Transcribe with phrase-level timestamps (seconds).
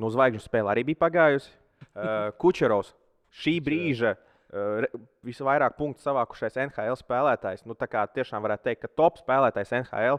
[0.00, 1.52] Nu, zvaigžņu spēle arī bija pagājusi.
[1.94, 2.94] Uh, Kučerovs
[3.42, 4.86] šī brīža uh,
[5.26, 7.66] visvairāk punktu savākušais NHL spēlētājs.
[7.68, 10.18] Nu, tā kā tiešām varētu teikt, ka top spēlētājs NHL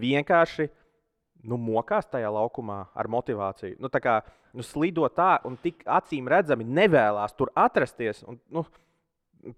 [0.00, 0.68] vienkārši
[1.44, 3.76] nu, mokās tajā laukumā ar motivāciju.
[3.82, 4.20] Nu, tā kā
[4.56, 8.22] nu, slido tā un tik acīm redzami nevēlas tur atrasties.
[8.28, 8.83] Un, nu, tā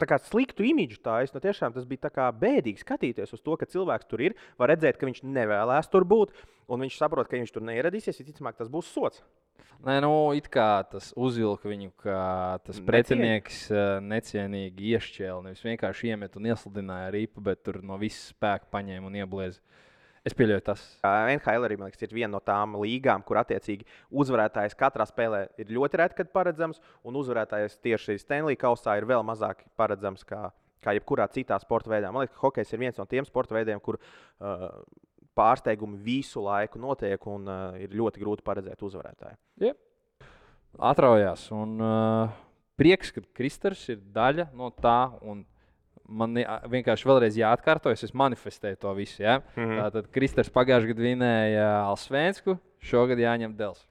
[0.08, 1.36] kā sliktu imidžu taisa.
[1.36, 4.36] Nu, tiešām tas bija bēdīgi skatīties uz to, ka cilvēks tur ir.
[4.58, 6.34] Var redzēt, ka viņš nevēlas tur būt,
[6.68, 8.22] un viņš saprot, ka viņš tur neieradīsies.
[8.22, 9.22] Visticamāk, tas būs sots.
[9.86, 12.18] Nē, nu, it kā tas uzvilka viņu, ka
[12.64, 15.42] tas pretinieks uh, necienīgi iešķēla.
[15.44, 19.60] Nevis vienkārši iemet un iesludināja ripu, bet tur no visas spēka paņēma un ieblieza.
[20.26, 25.06] Es pieļauju, tas NHL arī liekas, ir viena no tām līgām, kur attiecīgi uzvarētājs katrā
[25.06, 30.48] spēlē ir ļoti reti paredzams, un uzvarētājs tieši Stanley Kausā ir vēl mazāk paredzams kā,
[30.82, 32.10] kā jebkurā citā sporta veidā.
[32.10, 34.66] Man liekas, ka hokejs ir viens no tiem sporta veidiem, kur uh,
[35.38, 39.38] pārsteigumi visu laiku notiek, un uh, ir ļoti grūti paredzēt uzvarētāju.
[40.78, 41.46] atraujās.
[41.54, 42.32] Un, uh,
[42.78, 45.00] prieks, ka Kristers ir daļa no tā.
[45.22, 45.44] un
[46.06, 46.38] Man
[46.70, 49.22] vienkārši vēlreiz jāatkārtojas, es manifestēju to visu.
[49.24, 49.40] Ja?
[49.56, 49.64] Mm.
[49.64, 49.82] -hmm.
[49.82, 53.86] Tātad Kristers pagājušajā gadā vinēja Alsvēnsku, šogad jāņem Dels.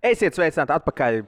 [0.00, 1.18] Esiet sveicināti atpakaļ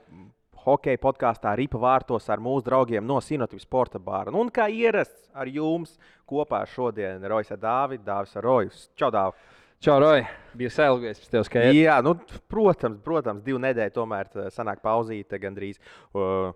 [0.63, 4.31] hokeja podkāstā Ripa Vārtos ar mūsu draugiem no Sinotivas sporta bāra.
[4.31, 8.89] Nu, Un kā ierasts ar jums kopā šodien Roisa Dāvida, Dāvis Rojas.
[8.95, 9.62] Čau, Dāvis!
[9.83, 10.29] Čau, Roja!
[10.55, 12.13] Bija sēlgies pēc tevis, ka Jā, nu,
[12.47, 15.81] protams, protams, divu nedēļu tomēr sanāk pauzīte gandrīz.
[16.15, 16.53] Uh,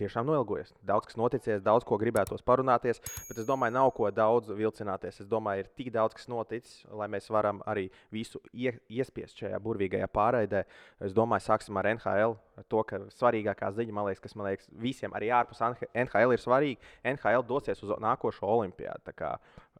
[0.00, 0.72] Tiešām noilgojas.
[0.84, 5.20] Daudz kas noticis, daudz ko gribētos parunāties, bet es domāju, nav ko daudz vilcināties.
[5.24, 9.60] Es domāju, ir tik daudz kas noticis, lai mēs varam arī visu ie, iespiest šajā
[9.64, 10.66] burvīgajā pārraidē.
[11.04, 12.36] Es domāju, sāksim ar NHL.
[12.72, 16.92] To, ka svarīgākā ziņa, man liekas, kas man liekas, visiem arī ārpus NHL ir svarīga.
[17.16, 19.16] NHL dosies uz nākošo olimpiādu.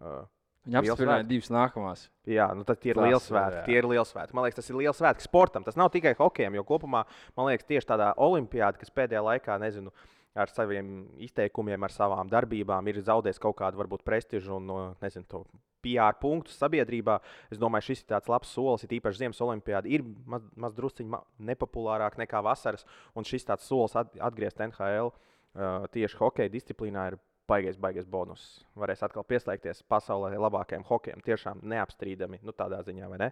[0.00, 0.24] Uh,
[0.66, 2.00] Viņa apstiprināja divas nākamās.
[2.26, 3.62] Jā, nu tad tie ir liels svētki.
[3.68, 4.34] Tie ir liels svētki.
[4.34, 5.62] Man liekas, tas ir liels svētki sportam.
[5.66, 7.04] Tas nav tikai hokejam, jo kopumā
[7.38, 9.94] man liekas, tieši tādā olimpiādā, kas pēdējā laikā, nezinu,
[10.36, 15.44] ar saviem izteikumiem, ar savām darbībām, ir zaudējis kaut kādu varbūt prestižu un nezinu, to
[15.86, 17.20] PR punktu sabiedrībā.
[17.52, 19.86] Es domāju, šis ir tāds labs solis, ir īpaši Ziemas olimpiāda.
[19.86, 21.22] Ir maz, maz drusciņš ma
[21.52, 27.20] nepopulārāk nekā vasaras, un šis tāds solis at, atgriezt NHL uh, tieši hokeja disciplīnā ir
[27.48, 28.42] baigais, baigais bonus.
[28.78, 31.22] Varēs atkal pieslēgties pasaulē labākajiem hokejam.
[31.24, 33.30] Tiešām neapstrīdami, nu tādā ziņā, vai ne?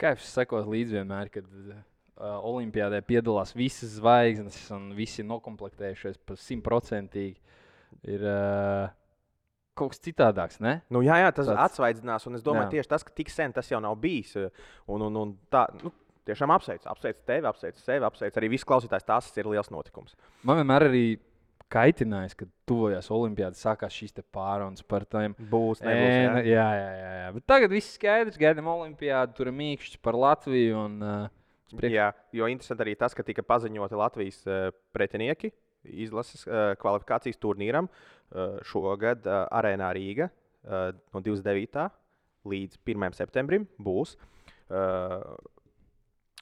[0.00, 1.76] Kaifs sekot līdzi vienmēr, kad uh,
[2.48, 7.38] Olimpijādē piedalās visas zvaigznes un visi noklāpējušies par simtprocentīgi.
[8.08, 8.92] Ir uh,
[9.78, 10.78] kaut kas citādāks, ne?
[10.92, 12.74] Nu, jā, jā, tas Tāds- atsvaidzinās, un es domāju, Jā.
[12.78, 14.36] tieši tas, ka tik sen tas jau nav bijis.
[14.36, 14.48] uh,
[14.88, 15.92] Un, un, un tā, nu,
[16.28, 19.06] tiešām apsveicu, apsveicu tevi, apsveicu sevi, apsveicu arī visu klausītājus.
[19.08, 20.16] Tas ir liels notikums.
[20.44, 21.04] Man vienmēr arī
[21.72, 25.34] kaitinājis, kad tuvojās Olimpijāda, sākās šīs pārunas par tiem.
[25.38, 26.12] Būs, nebūs.
[26.12, 26.42] Jā.
[26.46, 27.30] jā, jā, jā, jā.
[27.38, 30.82] Bet tagad viss skaidrs, gaidām Olimpijādu, tur ir mīkšķis par Latviju.
[30.84, 32.08] Un, uh, priekš- jā,
[32.40, 35.52] jo interesanti arī tas, ka tika paziņoti Latvijas uh, pretinieki
[36.04, 41.88] izlases uh, kvalifikācijas turnīram uh, šogad uh, Arēnā Rīga uh, no 29.
[42.52, 43.16] līdz 1.
[43.18, 44.14] septembrim būs.
[44.70, 45.32] Uh,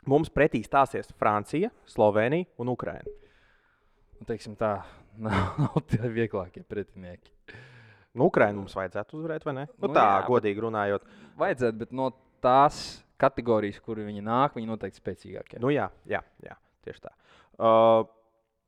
[0.08, 3.04] Mums pretī stāsies Francija, Slovenija un Ukraina.
[4.16, 4.78] nu, teiksim, tā
[5.26, 7.32] nav, nav tie vieglākie pretinieki.
[8.16, 9.66] Nu, Ukraiņu mums vajadzētu uzvarēt, vai ne?
[9.76, 11.04] Nu, Nu, tā, jā, godīgi runājot.
[11.38, 12.08] Vajadzētu, bet no
[12.42, 12.80] tās
[13.20, 15.60] kategorijas, kur viņi nāk, viņi noteikti spēcīgākie.
[15.62, 17.12] Nu, jā, jā, jā, tieši tā.
[17.60, 18.08] Uh,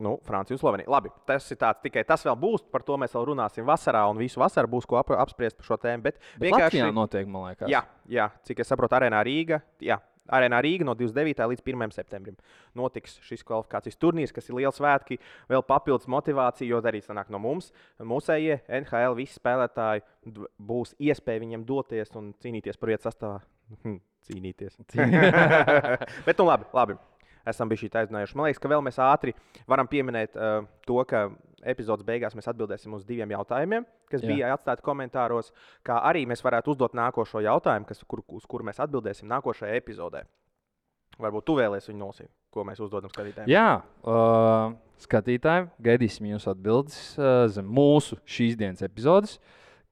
[0.02, 0.90] nu, Francija un Slovenija.
[0.92, 2.66] Labi, tas ir tāds tikai tas vēl būs.
[2.70, 5.78] Par to mēs vēl runāsim vasarā, un visu vasaru būs ko ap, apspriest par šo
[5.80, 6.04] tēmu.
[6.06, 6.82] Bet, Bet vienkārši.
[6.82, 7.70] Latvijā notiek, man liekas.
[7.72, 9.62] Jā, jā, cik es saprotu, Arēnā Rīga.
[9.82, 9.98] Jā.
[10.30, 11.42] Arēnā Rīga no 29.
[11.50, 11.94] līdz 1.
[11.96, 12.36] septembrim
[12.78, 15.18] notiks šis kvalifikācijas turnīrs, kas ir liels svētki,
[15.50, 20.04] vēl papildus motivācija, jo arī sanāk no mums, mūsējie NHL visi spēlētāji
[20.62, 23.40] būs iespēja viņiem doties un cīnīties par vietu sastāvā.
[23.82, 24.78] Hm, Cīnīties.
[26.26, 27.00] Bet, nu, labi, labi.
[27.48, 28.36] Esam bijuši aizrunājuši.
[28.38, 29.34] Man liekas, ka vēl mēs ātri
[29.70, 31.26] varam pieminēt uh, to, ka
[31.62, 34.28] epizodes beigās mēs atbildēsim uz diviem jautājumiem, kas Jā.
[34.30, 35.52] Bija atstāti komentāros.
[35.86, 40.24] Kā arī mēs varētu uzdot nākošo jautājumu, kas, kur, uz kuru mēs atbildēsim nākošajā epizodē.
[41.20, 43.50] Varbūt tu vēlēsies viņu nolasīt, ko mēs uzdodam skatītājiem.
[43.52, 44.72] Jā, uh,
[45.02, 49.36] skatītāji, gaidīsim jūsu atbildes uh, zem mūsu šīs dienas epizodes,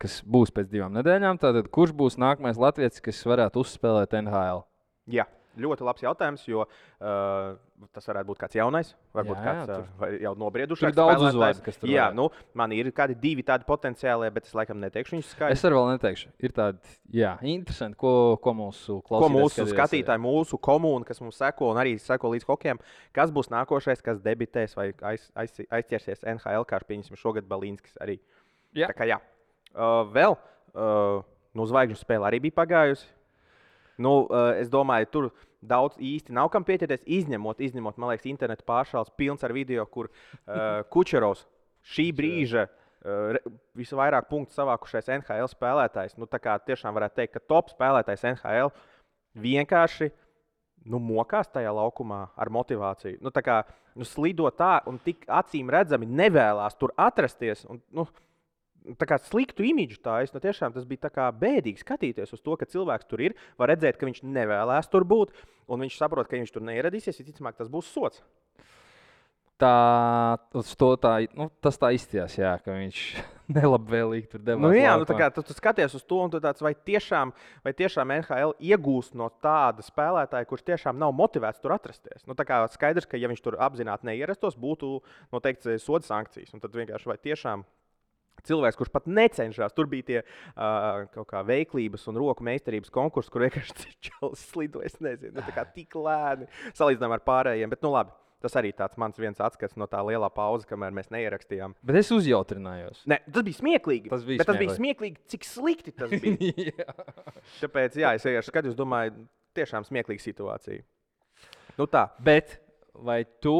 [0.00, 1.43] kas būs pēc divām nedēļām.
[1.43, 4.64] Tātad, kurš būs nākamais latviečs, kas varētu uzspēlēt NHL?
[5.12, 5.29] Jā.
[5.58, 7.56] Ļoti labs jautājums, jo uh,
[7.93, 10.82] tas varētu būt kāds jaunais, varbūt Jā, kāds tur- uh, jau Tur nobriedušs.
[10.87, 12.14] ir daudz uzvārdu, kas tur Jā, varētu.
[12.20, 15.56] nu, man ir kādi divi tādi potenciāli, bet es laikam neteikšu viņus skaidri.
[15.58, 16.31] Es arī vēl neteikšu.
[16.38, 19.75] Ir tādi, jā, interesanti, ko, ko mūsu Ko klausītāji mūsu skatījās.
[19.75, 22.79] skatītāji, mūsu komūna, kas mums seko un arī seko līdz hokejem,
[23.12, 28.20] kas būs nākošais, kas debitēs vai aiz, aiz, aizķersies NHL, kā pieņemsim šogad Balīnskis arī.
[28.73, 28.87] Jā.
[28.87, 29.19] Tā kā jā.
[29.75, 30.37] Uh, vēl
[30.75, 31.23] uh,
[31.58, 33.06] nu, zvaigžņu spēle arī bija pagājusi.
[34.00, 35.31] Nu, uh, es domāju, tur
[35.61, 37.05] daudz īsti nav kam pieķerties.
[37.20, 41.44] Izņemot, izņemot man liekas, internetu pāršāls pilns ar video, kur uh, Kučerovs
[41.94, 43.37] šī brīža uh,
[43.79, 46.17] visvairāk punktu savākušais NHL spēlētājs.
[46.20, 48.73] Nu, tā kā tiešām varētu teikt, ka top spēlētājs NHL
[49.41, 50.11] vienkārši
[50.88, 53.20] nu, mokās tajā laukumā ar motivāciju.
[53.20, 53.61] Nu, tā kā
[53.99, 57.67] nu, slido tā un tik acīm redzami nevēlas tur atrasties.
[57.69, 58.06] Un, nu,
[59.29, 63.25] sliktu imidžu tā es nu, tiešām tas bija bēdīgi skatīties uz to, ka cilvēks tur
[63.29, 63.38] ir.
[63.61, 65.35] Var redzēt, ka viņš nevēlas tur būt,
[65.69, 67.21] un viņš saprot, ka viņš tur neieradīsies.
[67.21, 68.23] Visticamāk, tas būs sots.
[69.61, 70.38] Tā,
[70.97, 73.00] tā, nu, tas tā izstījās, jā, ka viņš
[73.59, 74.62] nelabvēlīgi tur devās.
[74.62, 75.26] Nu, jā, nu, tā laukumā.
[75.29, 77.35] kā tu, tu skaties uz to, un tu tāds, vai tiešām,
[77.67, 82.25] vai tiešām NHL iegūst no tāda spēlētāja, kurš tiešām nav motivēts tur atrasties.
[82.25, 82.38] Nu,
[82.73, 84.94] skaidrs, ka ja viņš tur apzināti neierastos, būtu
[85.37, 86.56] noteikti soda sankcijas.
[86.56, 87.67] Un tad vienkārši vai tiešām
[88.46, 93.32] cilvēks, kurš pat necenšas, tur bija tie uh, kaut kā veiklības un roku meistarības konkursi,
[93.32, 96.48] kur vienkārši čels slido, es nezinu, nu, tā kā tik lēni
[96.78, 97.72] salīdzinājumā ar pārējiem.
[97.72, 98.16] Bet, nu, labi.
[98.40, 101.75] Tas arī tāds mans viens atskats no tā lielā pauze, kamēr mēs neierakstījām.
[101.84, 103.02] Bet es uzjautrinājos.
[103.10, 104.08] Ne, tas bija smieklīgi.
[104.08, 105.19] Tas bija bet tas bija smieklīgi.
[105.20, 106.70] smieklīgi, cik slikti tas bija.
[106.70, 106.94] Jā.
[107.60, 109.26] Tāpēc, jā, es vienkārši skatos, domāju,
[109.58, 110.87] tiešām smieklīga situācija.
[111.76, 112.56] Nu tā, Bet
[112.96, 113.58] vai tu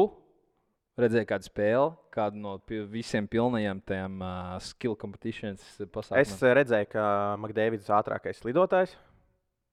[0.99, 2.57] redzēji kādu spēli, kādu no
[2.91, 6.25] visiem pilnajiem tiem uh, skill competitions pasākumiem?
[6.25, 7.05] es redzēju, ka
[7.41, 8.97] Makdēvids ir ātrākais lidotājs.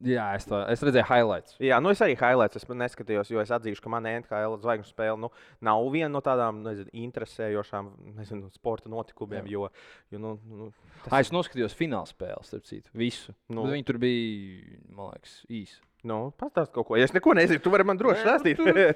[0.06, 1.56] Jā, es, to, es redzēju highlights.
[1.59, 5.19] Jā, nu es arī highlights es neskatījos, jo es atzīšu, ka manā NHL zvaigžņu spēle
[5.19, 5.32] nu,
[5.67, 7.88] nav viena no tādām nezinu, interesējošām
[8.20, 9.49] nezinu, sporta notikumiem.
[9.50, 9.67] Jo,
[10.15, 10.70] jo, nu, nu,
[11.03, 13.35] tas Ah, es noskatījos fināla spēli, starp citu, visu.
[13.50, 13.67] Nu.
[13.67, 15.81] Viņi tur bija, man liekas, īsi.
[16.06, 16.97] Nu, Pastāst kaut ko.
[16.97, 18.61] Ja es neko nezinu, tu vari man droši stāstīt.
[18.62, 18.93] bija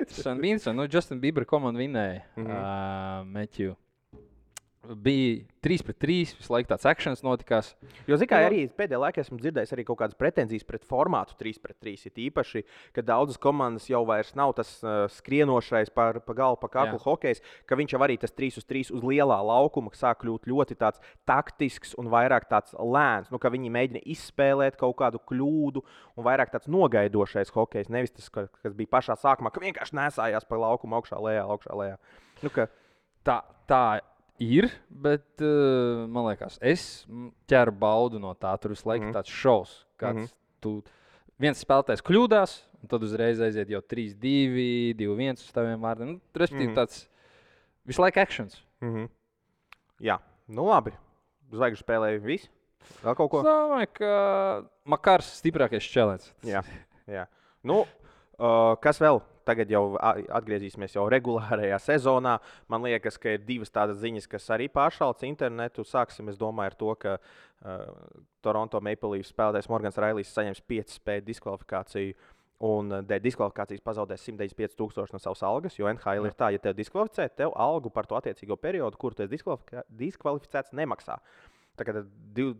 [0.04, 0.42] interesanti.
[0.42, 0.76] Bija interesanti.
[0.76, 2.20] Nu, Justin Bieber komanda vinēja.
[2.36, 2.46] Mm.
[2.46, 3.20] -hmm.
[3.20, 3.74] uh, Matthew.
[4.80, 6.38] Bija 3 pret 3.
[6.38, 7.74] Visu laiku tāds akcents notikās.
[8.08, 11.36] Jo, zināmā mērā, Nu, arī pēdējā laikā esmu dzirdējis arī kaut kādas pretenzijas pret formātu
[11.36, 12.06] 3 pret 3.
[12.08, 12.62] Ir īpaši,
[12.96, 17.44] ka daudzas komandas jau vairs nav tas uh, skrienošais par pa galvu, pa kaklu hokejs,
[17.68, 21.04] ka viņš jau arī tas 3 uz 3 uz lielā laukuma sāk kļūt ļoti tāds
[21.28, 23.28] taktisks un vairāk tāds lēns.
[23.28, 25.84] Nu, ka viņi mēģina izspēlēt kaut kādu kļūdu
[26.16, 27.92] un vairāk tāds nogaidošais hokejs.
[27.92, 31.76] Nevis tas, ka, kas bija pašā sākumā, ka vienkārši nesājās pa laukumu augšā, lejā, augšā,
[31.76, 32.00] lejā.
[32.40, 32.70] Nu, ka,
[33.20, 34.00] Tā, tā
[34.40, 37.04] ir, bet uh, man liekas, es
[37.50, 38.54] ķeru baudu no tā.
[38.60, 39.14] Tur visu laiku mm.
[39.16, 40.26] tāds šovs, kāds mm.
[40.26, 40.34] -hmm.
[40.60, 40.74] tu
[41.40, 46.14] viens spēlētājs kļūdās, un tad uzreiz aiziet jau 3, 2, 2, 1 uz taviem vārdiem.
[46.14, 46.74] Nu, Respektīvi, mm.
[46.74, 46.80] -hmm.
[46.80, 47.08] tāds
[47.84, 48.62] visu laiku akcents.
[48.80, 49.08] mm -hmm.
[50.00, 50.92] Jā, nu labi.
[51.52, 52.48] Zvaigžņu spēlēja viss.
[53.02, 53.40] Vēl kaut ko?
[53.40, 54.12] Es domāju, ka
[54.84, 56.32] Makars ir stiprākais čelēns.
[56.42, 56.62] Jā,
[57.06, 57.26] jā.
[57.62, 57.84] Nu,
[58.38, 59.20] uh, kas vēl?
[59.48, 62.36] Tagad jau atgriezīsimies jau regulārajā sezonā.
[62.70, 65.84] Man liekas, ka ir divas tādas ziņas, kas arī pāršāls internetu.
[65.86, 67.86] Sāksim, domāju, ar to, ka uh,
[68.44, 72.18] Toronto Maple Leafs spēlētājs Morgans Railijs saņems 5 spēļu diskvalifikāciju.
[72.60, 76.74] Un dēļ diskvalifikācijas pazaudēs 195 tūkstoši no savas algas, jo NHL ir tā, ja tev
[76.76, 81.16] diskvalificē, tev algu par to attiecīgo periodu, kur tu esi diskvalificēts, nemaksā.
[81.80, 81.94] Kā
[82.36, 82.50] div,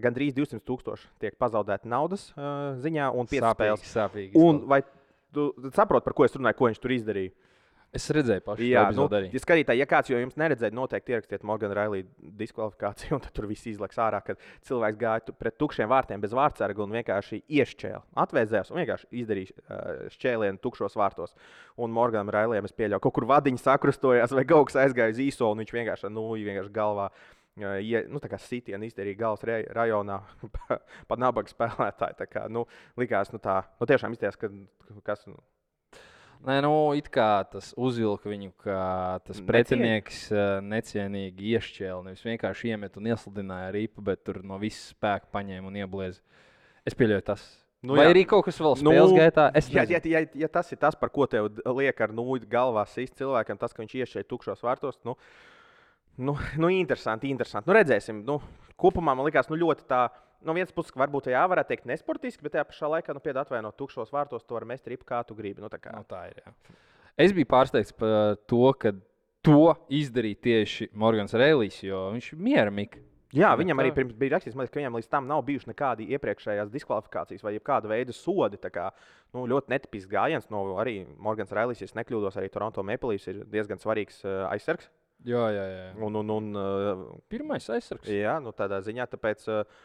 [0.00, 3.84] gandrīz 200 tūkstoši tiek pazaudēti naudas uh, ziņā un 5 spēles.
[3.92, 4.32] Sāpīgi.
[4.40, 4.80] Un vai
[5.34, 7.36] tu saproti, par ko es runāju, ko viņš tur izdarīja?
[7.90, 9.32] Es redzēju, pašu Jā, nu, arī.
[9.34, 12.04] ja skatītāji, ja kāds no jums neredzēja, noteikti ierakstiet Morgana Railī
[12.38, 14.38] diskvalifikāciju, un tur viss izlaiks ārā, kad
[14.68, 18.04] cilvēks gāja pret tukšiem vārtiem bez vārdsarga un vienkārši iešķēla.
[18.22, 19.80] Atvēzējās un vienkārši izdarīja
[20.14, 21.34] šķēlienu tukšos vārtos.
[21.82, 25.50] Un Morganam Railiem es pieļauju, kaut kur vadiņš sakrustojās vai kaut kas aizgāja uz īso,
[25.50, 27.10] un viņš vienkārši nūju vienkārši galvā.
[27.10, 30.20] Uh, ie, nu, sitienu izdarīja gala rajonā
[30.56, 32.18] pa, pa nabaga spēlētāju.
[32.20, 32.66] Tā kā, nu,
[33.00, 34.52] likās, nu, tā, nu, tiešām izties, ka
[35.06, 35.26] kas.
[35.30, 35.40] Nu,
[36.40, 38.76] Nē, nu, it kā tas uzvilka viņu, ka
[39.26, 40.30] tas pretinieks
[40.64, 42.06] necienīgi iešķēla.
[42.06, 46.22] Nevis vienkārši iemet un iesludināja ripu, bet tur no visas spēka paņēma un ieblieza.
[46.88, 47.44] Es pieļauju tas.
[47.44, 48.12] Nu Nu, Vai jā.
[48.12, 49.46] arī kaut kas vēl spēles nu, gaitā?
[49.56, 50.12] Es ja, ja, nezinu.
[50.12, 53.72] ja, ja tas ir tas, par ko tev liek ar nūju galvā sist cilvēkam, tas,
[53.72, 55.14] ka viņš iešķēra tukšos vārtos, nu,
[56.18, 57.68] nu, nu interesanti, interesanti.
[57.70, 58.24] Nu, redzēsim.
[58.26, 58.40] Nu,
[58.80, 60.08] kopumā man liekas, nu, ļoti tā.
[60.40, 63.76] No vienas puses, varbūt jā, varētu teikt, nesportiski, bet tajā pašā laikā, nu, piedāvāt atvainot
[63.76, 65.60] tukšos vārtos, to var mest ripu, kā tu gribi.
[65.60, 65.92] Nu, tā kā.
[65.92, 66.40] Nu, tā ir.
[66.40, 66.54] Jā.
[67.20, 68.94] Es biju pārsteigts par to, ka
[69.44, 73.06] to izdarīja tieši Morgans Rēlijs, jo viņš ir mieramīgs.
[73.36, 76.08] Jā, viņam tā- arī pirms bija rakstīts, liekas, ka viņam līdz tam nav bijuši nekādi
[76.16, 78.56] iepriekšējās diskvalifikācijas vai kāda veida sodi.
[78.58, 78.90] Tā Kā,
[79.32, 83.44] nu, ļoti netipisks gājiens no arī Morgans Railis, ja nekļūdos, arī Toronto Maple Leafs ir
[83.44, 84.88] diezgan svarīgs uh, aizsargs.
[85.28, 85.86] Jā, jā, jā.
[86.00, 88.08] Un, un, un, uh, Pirmais aizsargs.
[88.08, 89.80] jā, nu, tādā ziņā, tāpēc uh,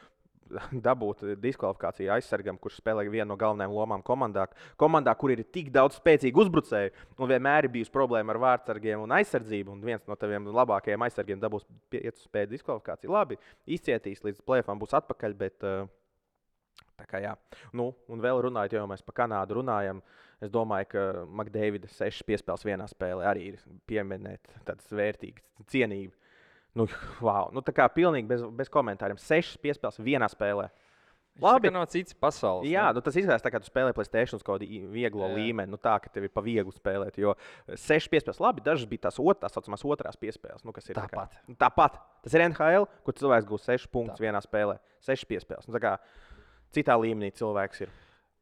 [0.88, 4.46] dabūt diskvalifikāciju aizsargam, kurš spēlē vienu no galvenajām lomām komandā,
[4.80, 6.94] komandā kur ir tik daudz spēcīgu uzbrucēju.
[7.20, 9.76] Un vienmēr ir bijusi problēma ar vārdsargiem un aizsardzību.
[9.76, 13.14] Un viens no taviem labākajiem aizsargiem dabūs 5 spēļu diskvalifikāciju.
[13.16, 13.40] Labi,
[13.78, 15.38] izcietīs līdz plēfām, būs atpakaļ.
[15.40, 15.90] Bet, uh,
[17.10, 17.34] kā, jā.
[17.78, 20.02] nu, un vēl runājot, jau mēs par Kanādu runājam,
[20.44, 21.06] es domāju, ka
[21.40, 23.60] Makdēvida sešas piespēles vienā spēlē arī ir
[23.90, 26.18] pieminēt tādas vērtīgas, cienīgas.
[26.76, 26.90] Nu,
[27.24, 27.48] wow.
[27.56, 29.20] nu, tā kā pilnīgi bez, bez komentāriem.
[29.22, 30.68] Sešas piespēles vienā spēlē.
[31.42, 32.68] Labi, no citas pasaules.
[32.72, 35.36] Jā, nu, tas izskatās tā, ka tu spēlē Playstation kaut kādu vieglo jā.
[35.36, 35.72] līmeni.
[35.72, 37.18] Nu, tā, ka tev ir pa vieglu spēlēt.
[37.20, 37.34] Jo
[37.68, 40.64] sešas piespēles, labi, dažas bija tās otras, tā saucamās otrās piespēles.
[40.64, 40.96] Nu, tāpat.
[40.96, 42.00] Tā kā, tāpat.
[42.24, 44.78] Tas ir NHL, kur cilvēks gūs sešas punktus vienā spēlē.
[45.04, 45.68] Sešas piespēles.
[45.68, 45.76] Nu,
[46.76, 47.94] citā līmenī cilvēks ir.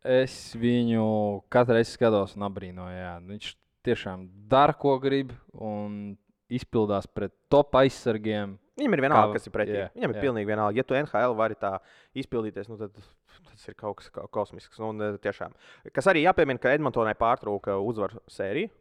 [0.03, 1.05] Es viņu
[1.53, 3.05] katru reizi skatos un abrīnoju.
[3.29, 3.53] Viņš
[3.87, 5.31] tiešām dara, ko grib.
[5.53, 6.17] Un
[6.53, 8.57] izpildās pret top aizsargiem.
[8.77, 9.75] Viņam ir vienalga, kā, kas ir pretī.
[9.77, 10.25] Yeah, Viņam ir yeah.
[10.25, 10.79] pilnīgi vienalga.
[10.79, 11.75] Ja tu NHL vari tā
[12.17, 14.79] izpildīties, nu tad tas ir kaut kas kā kosmisks.
[14.81, 15.53] Un, nu, tiešām.
[15.93, 18.71] Kas arī jāpiemina, ka Edmontonai pārtrūka uzvaru sēriju.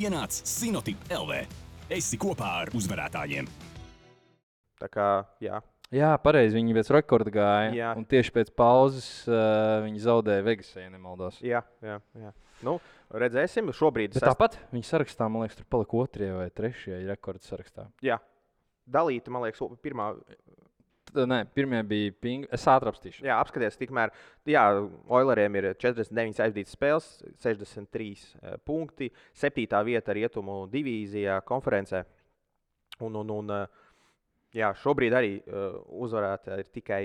[0.00, 1.42] Ienāc Sinotip LV.
[1.92, 3.48] Esi kopā ar uzvarētājiem.
[4.80, 5.10] Tā kā,
[5.44, 5.60] jā.
[5.94, 6.54] Jā, pareizi.
[6.54, 7.70] Viņi pēc rekorda gāja.
[7.74, 7.90] Jā.
[7.98, 11.40] Un tieši pēc pauzes uh, viņi zaudēja Vegasā, ja nemaldos.
[11.42, 11.96] Jā, jā.
[12.14, 12.30] jā.
[12.66, 12.76] Nu,
[13.10, 14.14] redzēsim, šobrīd.
[14.14, 17.88] Bet tāpat viņa sarakstā, man liekas, tur palika otrajā vai trešajā rekorda sarakstā.
[18.06, 18.20] Jā,
[18.86, 20.12] dalīta, man liekas, pirmā.
[21.10, 22.46] Nē, pirmie bija pingi.
[22.54, 23.26] Es ātri apstīšu.
[23.26, 24.12] Jā, apskaties, tikmēr.
[24.46, 24.62] Jā,
[25.10, 27.08] Oileriem ir 49 aizdītas spēles,
[27.42, 29.10] 63 uh, punkti,
[29.42, 29.66] 7.
[29.90, 32.04] vieta rietumu divīzijā, konferencē.
[33.02, 33.88] Un, un, un, uh,
[34.56, 37.04] jā, šobrīd arī uh, uzvarēta ir tikai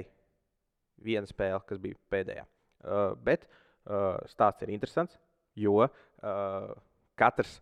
[1.05, 2.45] viena spēle, kas bija pēdējā.
[2.85, 5.17] Uh, bet uh, stāsts ir interesants
[5.55, 5.89] jo uh,
[7.15, 7.57] katrs,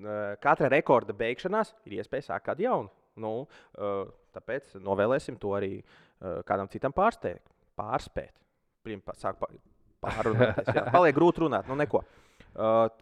[0.00, 2.92] uh, katra rekorda beigšanās ir iespēja sākt kādu jaunu.
[3.20, 7.46] Nu, uh, tāpēc novēlēsim to arī uh, kādam citam pārsteigt,
[7.78, 8.34] pārspēt.
[8.84, 9.38] Pirmā sāk
[10.02, 10.66] pārrunāt.
[10.94, 12.02] Paliek grūti runāt, nu neko.
[12.02, 12.24] Uh,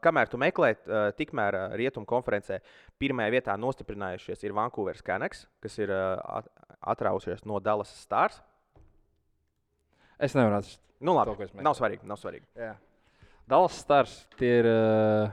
[0.05, 2.61] kamēr tu meklē, uh, tikmēr uh, rietumu konferencē
[3.01, 6.41] pirmajā vietā nostiprinājušies ir Vankūveras Kanaks, kas ir uh,
[6.81, 8.41] atrausies no Dallas Stars.
[10.23, 10.81] Es nevaru atrast.
[11.03, 12.07] Nu, labi, to, nav svarīgi.
[12.07, 12.47] Nav svarīgi.
[12.57, 12.77] Jā.
[13.51, 15.33] Dallas Stars tie ir uh,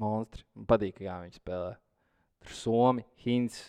[0.00, 0.46] monstri.
[0.56, 1.74] Man patīk, kā viņi spēlē.
[2.44, 3.60] Tur Somi, Hins.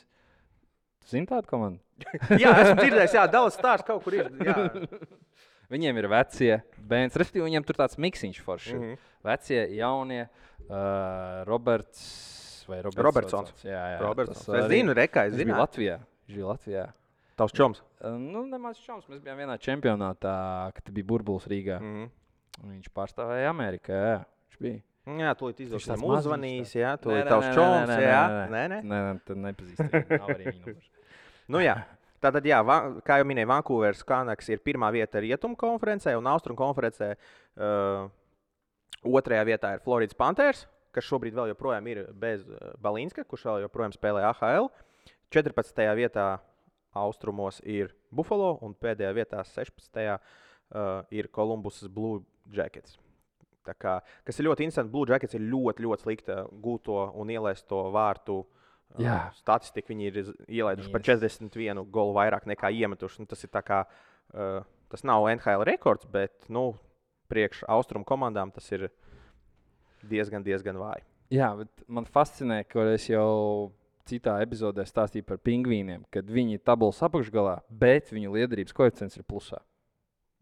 [1.04, 1.84] Tu zini tādu komandu?
[2.42, 4.32] jā, esmu dzirdējis, jā, Dallas Stars kaut kur ir.
[4.44, 4.56] Jā.
[5.76, 8.74] Viņiem ir vecie bērni, respektīvi, viņiem tur tāds miksiņš foršs.
[8.74, 8.98] Mm -hmm.
[9.28, 10.28] Vecie, jaunie,
[10.70, 12.06] uh, Roberts
[12.70, 13.66] vai Roberts Robertsons.
[13.66, 13.98] Jā, jā.
[14.02, 14.48] Robertsons.
[14.60, 15.58] Es zinu, Rekai, es zinu.
[15.58, 16.00] Latvijā.
[16.28, 16.86] Bija Latvijā.
[17.36, 17.84] Tavs čoms?
[18.02, 19.08] Nu, nemaz čoms.
[19.12, 20.36] Mēs bijām vienā čempionātā,
[20.78, 21.80] kad bija burbulis Rīgā.
[21.82, 22.10] Mm -hmm.
[22.72, 23.94] Viņš pārstāvēja Amerikā.
[23.94, 24.82] Jā, viņš bija.
[25.06, 28.22] Jā, tu izdodas tam uzvanījis, jā, tu ir tavs čoms, jā.
[28.50, 30.90] Nē, nē, nē, tad nepazīst.
[31.54, 31.76] nu jā.
[32.24, 32.62] Tātad, jā,
[33.06, 37.12] kā jau minēju, Vankūveras Kanaks ir pirmā vieta rietumu konferencē un austrumu konferencē.
[37.56, 38.08] Uh,
[39.06, 40.64] otrajā vietā ir Floridas Panthers,
[40.96, 42.46] kas šobrīd vēl joprojām ir bez
[42.82, 44.72] Balīnska, kurš vēl joprojām spēlē AHL.
[45.36, 45.84] 14.
[46.00, 46.28] vietā
[46.96, 50.06] austrumos ir Buffalo un pēdējā vietā 16.
[50.66, 52.96] Uh, ir Kolumbusas Blue Jackets.
[53.66, 58.40] Kā, kas ir ļoti interesanti, Blue Jackets ir ļoti, ļoti slikta gūto un ielaisto vārtu
[58.42, 58.65] uh,
[59.38, 59.92] statistika.
[59.92, 63.24] Viņi ir ielaiduši par 41 golu vairāk nekā iemetuši.
[63.24, 63.84] Nu, tas, kā,
[64.34, 64.60] uh,
[64.92, 66.74] tas nav NHL rekords, bet nu,
[67.32, 68.90] priekš austrumu komandām tas ir
[70.06, 71.06] diezgan, diezgan vāji.
[71.34, 73.74] Jā, bet man fascinē, ka es jau
[74.06, 79.26] citā epizodē stāstīju par pingvīniem, kad viņi ir tabulas apakšgalā, bet viņu liederības koeficients ir
[79.26, 79.64] plusā.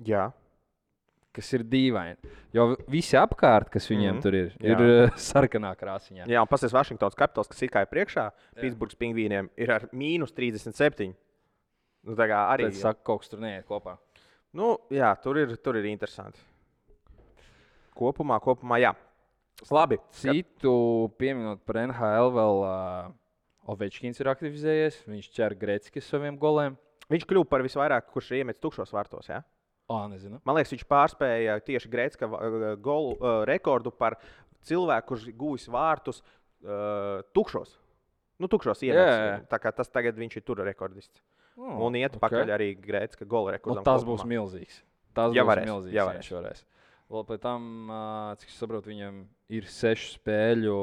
[0.04, 0.34] Jā
[1.34, 2.32] kas ir dīvaini.
[2.54, 4.24] Jo visi apkārt, kas viņiem mm -hmm.
[4.24, 5.06] tur ir, ir Jā.
[5.08, 6.28] uh, sarkanā krāsiņā.
[6.30, 11.14] Jā, un paskatās, Vašingtons Capitals, kas ir kā priekšā, Pitsburgas pingvīniem ir ar mīnus 37.
[12.04, 12.70] Nu, tā kā arī.
[12.70, 13.98] Tas saka, kaut kas tur neiet kopā.
[14.54, 16.40] Nu, jā, tur ir, tur ir interesanti.
[17.96, 18.94] Kopumā, kopumā, jā.
[19.72, 19.98] Labi.
[20.12, 22.64] Citu pieminot par NHL vēl.
[22.64, 23.12] Uh,
[23.64, 26.76] Ovečkins ir aktivizējies, viņš ķer Grēckis saviem goliem.
[27.12, 29.30] Viņš kļuva par visvairāk, kurš ir iemetis tukšos vārtos.
[29.32, 29.40] Ja?
[29.92, 30.40] Oh, nezinu.
[30.48, 32.30] Man liekas, viņš pārspēja tieši Grēcka
[32.82, 34.16] golu uh, rekordu par
[34.64, 37.76] cilvēku, kurš guvis vārtus uh, tukšos.
[38.42, 39.48] Nu, tukšos iemetus.
[39.52, 41.22] Tā kā tas tagad viņš ir tur rekordists.
[41.54, 42.24] Oh, un iet okay.
[42.24, 43.84] pakaļ arī Grēcka gola rekordam.
[43.84, 44.16] Nu, tas kopumā.
[44.16, 44.80] būs milzīgs.
[45.14, 45.98] Tas ja būs varēs, milzīgs.
[45.98, 46.32] Ja varēs.
[46.34, 46.64] varēs.
[47.14, 47.68] Vēl pēc tam,
[48.42, 49.20] cik es saprotu, viņam
[49.54, 50.78] ir sešu spēļu.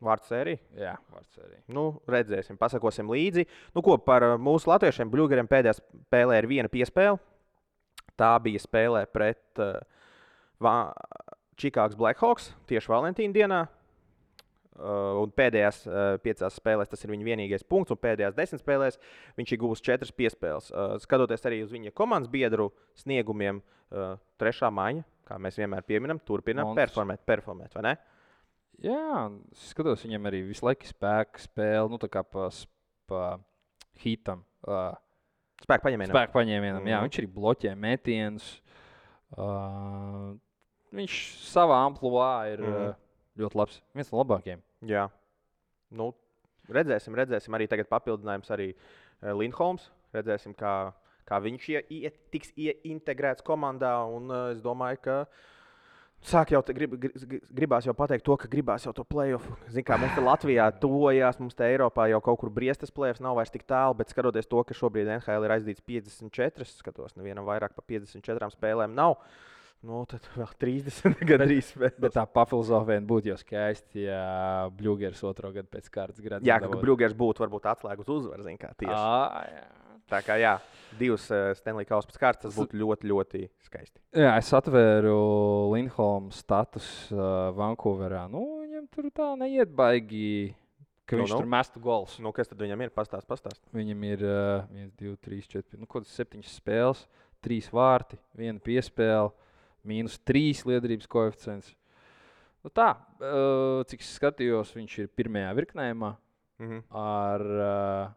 [0.00, 0.62] Vārds sērija?
[0.80, 1.60] Jā, vārds sērija.
[1.76, 3.44] Nu, redzēsim, pasakosim līdzi.
[3.76, 5.10] Nu, ko par mūsu latviešiem?
[5.12, 7.20] Bluegeriem pēdējā spēlē ir viena piespēle.
[8.20, 9.80] Tā bija spēlē pret uh,
[11.60, 13.60] Čikāgas Blackhawks tieši Valentīna dienā.
[14.80, 19.00] uh, un pēdējās uh, piecās spēlēs tas ir viņa vienīgais punkts, un pēdējās desmit spēlēs
[19.38, 20.70] viņš ir guvis četras piespēles.
[20.72, 26.20] Uh, skatoties arī uz viņa komandas biedru sniegumiem, uh, trešā maiņa, kā mēs vienmēr pieminam,
[26.24, 26.80] turpina Monstrs.
[26.84, 27.94] performēt, performēt, vai ne?
[28.80, 29.26] Jā,
[29.66, 32.48] skatos, viņam arī visu laiku spēka spēle, nu tā kā pa,
[33.10, 33.24] pa
[34.00, 34.46] hitam.
[34.64, 34.94] Uh,
[35.60, 36.14] Spēku paņēmienam.
[36.14, 37.06] Spēku paņēmienam, jā, Mhm.
[37.08, 38.60] viņš arī bloķē metienus.
[39.36, 40.34] Uh,
[40.92, 41.14] viņš
[41.52, 42.88] savā amplitūnā ir Mhm.
[42.88, 42.94] uh,
[43.38, 43.80] ļoti labs.
[43.94, 44.60] Viens no labākajiem.
[44.84, 45.10] Jā,
[45.92, 46.14] nu,
[46.68, 47.54] redzēsim, redzēsim.
[47.54, 48.74] Arī tagad papildinājums arī
[49.22, 49.90] eh, Lindholms.
[50.14, 50.92] Redzēsim, kā,
[51.28, 53.92] kā viņš ie, ie, tiks ieintegrēts komandā.
[54.08, 55.26] Un, uh, es domāju, ka
[56.26, 59.46] sāk jau grib, grib, gribās jau pateikt to, ka gribās jau to playoff.
[59.72, 63.38] Zin, kā, mēs te Latvijā tuvojās, mums te Eiropā jau kaut kur briestas playoffs nav
[63.38, 67.76] vairs tik tālu, bet skatoties to, ka šobrīd NHL ir aizdīts 54, skatos, nevienam vairāk
[67.76, 69.16] par 54 spēlēm nav.
[69.80, 71.96] Nu, tad vēl 30 gadrīz spēlēs.
[72.04, 76.50] Bet tā papildinājuma būtu jau skaisti, ja Bluegers otro gadu pēc kārtas gradzījuma.
[76.50, 78.44] Jā, ka Brūgers būtu varbūt atslēga uz uzvaru.
[78.92, 79.79] Ah, jā.
[80.10, 80.56] Tā kā jā,
[80.98, 84.00] divas uh, Stanley Kausa pēc kārtas tas būtu ļoti, ļoti skaisti.
[84.18, 85.14] jā, es atvēru
[85.74, 88.24] Lindholma status uh, Vankūverā.
[88.32, 90.54] Nu, viņam tur tā neiet baigi,
[91.06, 91.38] ka Nu, viņš nu.
[91.42, 92.18] tur mestu gols.
[92.22, 92.90] Nu, kas tad viņam ir?
[92.94, 93.62] Pastāst, pastāst.
[93.74, 97.04] Viņam ir uh, 1, 2, 3, 4, nu, kaut kādas septiņas spēles,
[97.42, 99.30] trīs vārti, viena piespēle,
[99.86, 101.70] mīnus trīs liederības koeficients.
[102.60, 102.90] Nu, tā,
[103.22, 106.16] uh, cik es skatījos, viņš ir pirmajā virknējumā
[106.60, 106.82] Mhm.
[106.92, 107.40] ar.
[107.40, 108.16] Uh,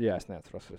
[0.00, 0.70] jā, es neatceros.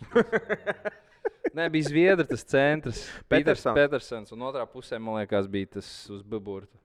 [1.55, 3.05] Nē, bija Zviedri, tas centrs.
[3.31, 3.77] Pēters Petersons.
[3.77, 4.34] Petersons.
[4.36, 6.77] Un otrā pusē, man liekas, bija tas uz Buburta.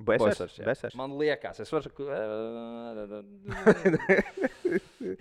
[0.00, 0.56] Besers.
[0.64, 0.94] Besers.
[0.96, 1.92] Man liekas, es varu.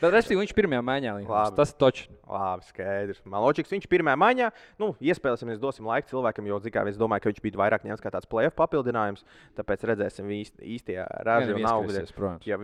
[0.01, 1.15] Tad, respektīvi, viņš pirmajā maiņā.
[1.25, 1.57] Labi.
[1.57, 2.07] Tas točs.
[2.29, 3.21] Labi, skaidrs.
[3.27, 7.33] Maločiks, viņš pirmā maiņā, nu, iespējams, mēs dosim laiku cilvēkam, jo, zikā, es domāju, ka
[7.33, 9.25] viņš bija vairāk ņemts kā tāds playoff papildinājums.
[9.59, 10.97] Tāpēc redzēsim īstie
[11.27, 12.05] raži un augļi.
[12.15, 12.47] Protams.
[12.47, 12.61] jau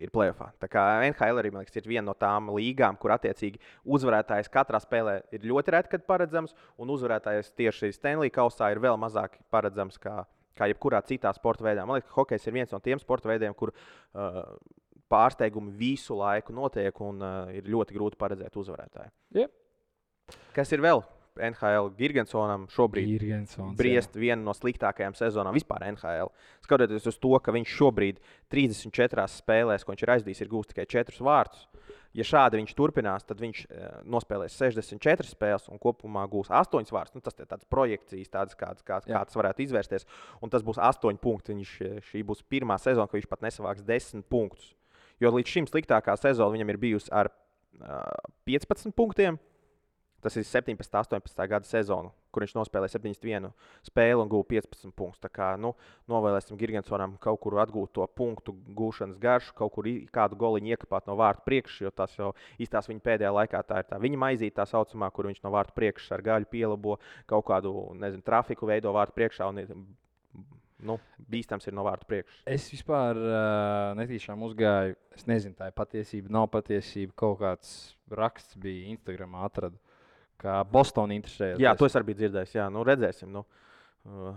[0.00, 0.50] ir plēsoņā.
[0.62, 5.20] Tā kā NHL arī liekas, ir viena no tām līgām, kur attiecīgi uzvarētājs katrā spēlē
[5.34, 10.00] ir ļoti reti, paredzams, un uzvarētājs tieši Stanley kausā ir vēl mazāk paredzams.
[10.00, 10.22] Kā,
[10.58, 11.86] Kā jebkurā citā sporta veidā.
[11.88, 14.40] Man liekas, ka hokejs ir viens no tiem sporta veidiem, kur uh,
[15.10, 19.10] pārsteigumi visu laiku notiek un uh, ir ļoti grūti paredzēt uzvarētāju.
[19.40, 19.56] Jep.
[20.54, 21.02] Kas ir vēl
[21.40, 23.08] NHL Girgensonam šobrīd?
[23.16, 23.76] Irgensons.
[23.78, 26.32] briest viena no sliktākajām sezonām vispār NHL.
[26.64, 28.20] Skatoties uz to, ka viņš šobrīd
[28.52, 31.66] 34 spēlēs, ko viņš ir aizdījis, ir gūstis tikai 4 vārdus.
[32.10, 37.14] Ja šādi viņš turpinās, tad viņš eh, nospēlēs 64 spēles un kopumā gūs 8 vārdus.
[37.14, 39.20] Nu, tas ir tāds projekcijas, tādas, kādas, kādas, Jā.
[39.20, 40.08] kādas varētu izvērsties.
[40.42, 41.54] Un tas būs 8 punkti.
[41.54, 44.74] Viņš, eh, šī būs pirmā sezona, kad viņš pat nesavāks 10 punktus.
[45.20, 49.38] Jo līdz šim sliktākā sezona viņam ir bijusi ar uh, 15 punktiem.
[50.20, 53.46] Tas ir 17, 18 gada sezona, kur viņš nospēlēja 71
[53.86, 55.22] spēli un guva 15 punktus.
[55.22, 55.70] Tā kā nu,
[56.12, 61.16] novēlēsim Girgensonam kaut kur atgūt to punktu gūšanas garšu, kaut kur kādu goliņu iekāpt no
[61.16, 64.68] vārtu priekšā, jo tas jau īstās viņa pēdējā laikā tā ir tā viņa maizīte, tā
[64.68, 66.98] saucamā, kur viņš no vārtu priekšā ar gaļu pielabo
[67.30, 69.48] kaut kādu nezinu, trafiku, veido vārtu priekšā.
[69.48, 69.86] Un,
[70.86, 70.96] nu,
[71.30, 72.42] bīstams ir no vārtu priekšā.
[72.50, 74.96] Es vispār uh, netīšām uzgāju.
[75.16, 77.14] Es nezinu, tā ir patiesība, nav patiesība.
[77.18, 77.74] Kaut kāds
[78.10, 79.78] raksts bija Instagramā, atradu,
[80.40, 81.60] ka Bostonā interesējas.
[81.62, 82.56] Jā, to es arī biju dzirdējis.
[82.58, 83.32] Jā, nu, redzēsim.
[83.34, 83.44] Nu,
[84.08, 84.32] uh,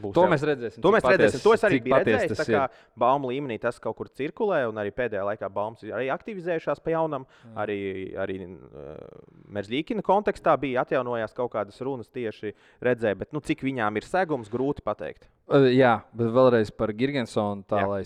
[0.00, 0.80] būs To jau- mēs redzēsim.
[0.82, 1.38] To mēs redzēsim.
[1.38, 2.38] patiess- To es arī biju redzējis.
[2.38, 6.08] Tā kā baumu līmenī tas kaut kur cirkulē, un arī pēdējā laikā baumas ir arī
[6.16, 7.26] aktivizējušās pa jaunam.
[7.56, 8.96] Arī, arī uh,
[9.52, 14.48] Merzlīkina kontekstā bija atjaunojās kaut kādas runas tieši redzēja, bet nu, cik viņām ir segums,
[14.48, 15.26] grūti pateikt.
[15.48, 17.64] Uh, jā, bet vēlreiz par Girgensonu.
[17.66, 17.88] Tā Jā.
[17.88, 18.04] lai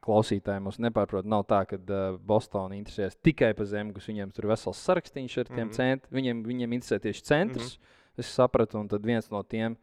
[0.00, 4.06] klausītājiem mums nepārprot, nav tā, ka uh, Bostonā interesēs tikai par zemgus.
[4.08, 5.74] Viņiem tur ir vesels sarakstīns ar tiem Mhm.
[5.76, 6.10] centriem.
[6.16, 7.78] Viņiem, viņiem interesē tieši centrs.
[8.18, 9.76] Es sapratu, un tad viens no tiem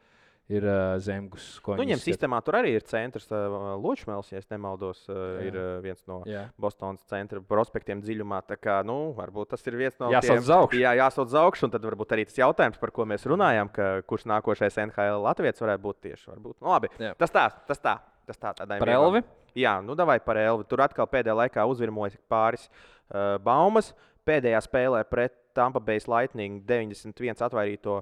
[0.48, 1.46] ir uh, zemgus.
[1.68, 2.04] Nu, izskat.
[2.06, 5.46] sistēmā tur arī ir centrs, uh, Ločmēls, ja nemaldos, uh, Jā.
[5.50, 6.46] ir uh, viens no Jā.
[6.60, 8.42] Bostonas centra prospektiem dziļumā.
[8.48, 10.80] Tā kā, nu, varbūt tas ir viens no Jāsauc uz augšu.
[10.80, 13.90] Jā, jāsauc uz augšu, un tad varbūt arī tas jautājums, par ko mēs runājām, ka
[14.08, 16.30] kurš nākošais NHL Latvijas varētu būt tieši.
[16.32, 16.62] Varbūt.
[16.62, 17.12] Nu, labi, Jā.
[17.20, 18.00] tas tā, tas tā.
[18.28, 19.22] Tas tā tādai Par Elvi?
[19.56, 20.66] Jā, nu davai par Elvi.
[20.68, 23.94] Tur atkal pēdējā laikā uzvirmojas pāris uh, baumas.
[24.28, 28.02] Pēdējā spēlē pret Tampa Bay Lightning 91 atvairīto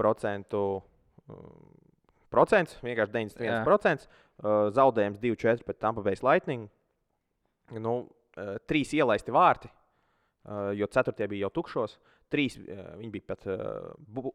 [0.00, 0.62] procentu.
[1.28, 1.76] Uh,
[2.36, 4.06] Procents, vienkārši 91%.
[4.36, 6.68] Uh, zaudējums 2-4 pret Tampa Bay Lightning.
[7.80, 11.96] Nu, uh, trīs ielaisti vārti, uh, jo ceturtie bija jau tukšos.
[12.32, 14.34] Trīs, uh, viņi bija pat, uh, bu,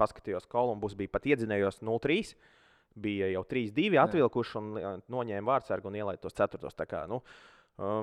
[0.00, 2.34] paskatījos, Kolumbus bija pat iedzinējos 0-3.
[2.98, 6.74] Bija jau 3-2 atvilkuši un uh, noņēma vārdsargu un ielaida tos ceturtos.
[6.74, 7.20] Tā kā, nu,
[7.78, 8.02] uh,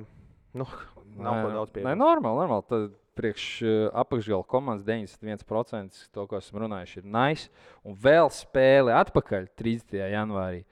[0.56, 0.70] nu,
[1.28, 2.00] nav ko daudz Nē, piebilst.
[2.00, 2.68] normāli, normāli.
[2.72, 3.74] Tad priekš uh,
[4.04, 7.50] apakšgala komandas 91% to, ko esam runājuši, ir nice.
[7.88, 9.98] Un vēl spēle atpakaļ 30.
[10.14, 10.64] janvārī.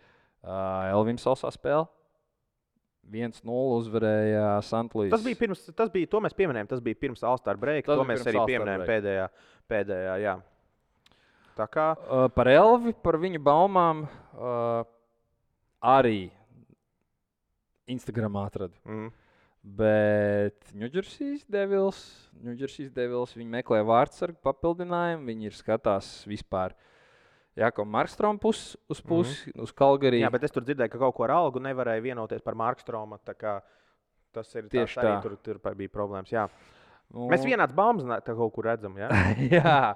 [0.44, 1.86] Uh, Elvins Sosā spēle.
[3.14, 3.44] 1-0
[3.78, 5.12] uzvarēja Santlīs.
[5.12, 7.90] Tas bija pirms, tas bija, to mēs pieminējām, tas bija pirms Alstāra breika.
[7.92, 8.94] Tas To mēs arī pieminējām breaka.
[8.94, 9.26] pēdējā,
[9.74, 10.36] pēdējā, jā.
[11.60, 14.86] Tā kā Uh, par Elvi, par viņa baumām uh,
[15.84, 16.32] arī
[17.92, 18.74] Instagram atradu.
[18.88, 19.12] mm,
[19.64, 22.00] Bet Ņūdžersijas devils,
[22.44, 25.24] Ņūdžersijas devils, viņi meklē vārdsargu papildinājumu.
[25.30, 26.76] Viņi ir skatās vispār.
[27.56, 29.64] Jā, kā Markstrom puses uz pusi, mm -hmm.
[29.64, 30.20] uz Kalgarī.
[30.20, 33.20] jā, bet es tur dzirdēju, ka kaut ko ar algu nevarēja vienoties par Markstroma.
[33.24, 33.62] tā
[34.34, 35.22] Tas ir Tieši tāds arī tā.
[35.22, 36.32] Tur, tur bija problēmas.
[36.32, 36.48] Jā.
[37.14, 38.98] Un- Mēs vienāds baumas tā kaut kur redzam.
[38.98, 39.10] Jā?
[39.58, 39.96] Jā,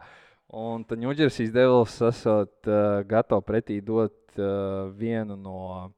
[0.53, 5.91] un tad Ņūdžersijas devils esot uh, gatavs pretī dot uh, vienu no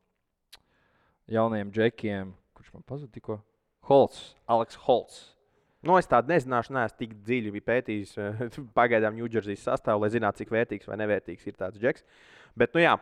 [1.27, 3.41] jaunajiem džekiem, kurš man pazuda tikko.
[3.89, 5.19] Holts, Aleks Holts.
[5.85, 8.41] Nu, es tādu nezināšu, neesmu tik dziļi pētījis eh,
[8.79, 12.03] pagaidām Ņūdžersijas sastāvā, lai zinātu, cik vērtīgs vai nevērtīgs ir tāds džeks.
[12.59, 12.97] Bet, nu jā,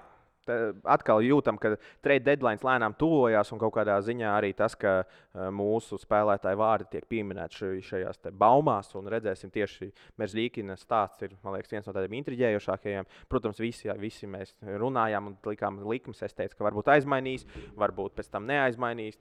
[0.87, 1.73] atkal jūtam, ka
[2.03, 6.89] trade deadline lēnām tuvojās, un kaut kādā ziņā arī tas, ka eh, mūsu spēlētāju vārdi
[6.93, 9.89] tiek pieminēti šajās baumās, un redzēsim, tieši
[10.21, 13.09] Merzlīkina stāsts ir liekas, viens no tādiem intriģējošākajiem.
[13.31, 16.23] Protams, visi, visi mēs runājām un likām likmes.
[16.23, 17.47] Es teicu, ka varbūt aizmainīs,
[17.77, 19.19] varbūt pēc tam neaizmainīs.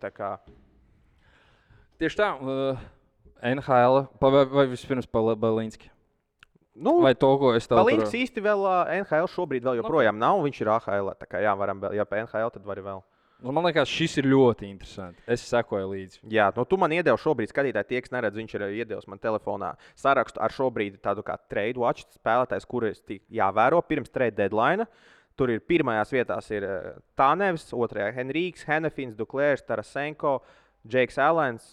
[2.01, 2.87] Tieši tā, uh,
[3.43, 5.91] NHL, pa, vai, vai vispirms Balinski.
[6.77, 10.43] Nu, Vai to, ko es tev Balīgs īsti vēl ā, NHL šobrīd vēl joprojām nav.
[10.45, 11.13] Viņš ir AHL.
[11.17, 13.01] Tā kā jā, varam vēl, ja pa NHL, tad var vēl.
[13.41, 15.21] Nu, man liekas, šis ir ļoti interesants.
[15.29, 16.21] Es sekoju līdzi.
[16.33, 19.75] Jā, nu, tu man iedevi šobrīd, skatītāji, tie, kas neredz, viņš ir iedevis man telefonā
[19.97, 24.89] sarakstu ar šobrīd tādu kā trade watch spēlētājs, kurus jāvēro pirms trade deadline.
[25.37, 26.65] Tur ir pirmajās vietās ir
[27.17, 30.39] Tānevs, otrajā Henrijs, Henefins, Duklērs, Tarasenko,
[30.89, 31.69] Džeiks Alens,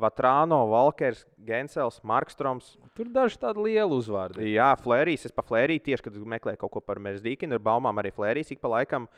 [0.00, 2.74] Vatrāno, Valkers, Gensels, Markstroms.
[2.96, 4.50] Tur daži tādi lieli uzvārdi.
[4.52, 5.24] Jā, Flērijas.
[5.28, 8.60] Es pa Flēriju tieši, kad meklēju kaut ko par Merzlīkinu, ir baumām arī Flērijas ik
[8.60, 9.08] pa laikam.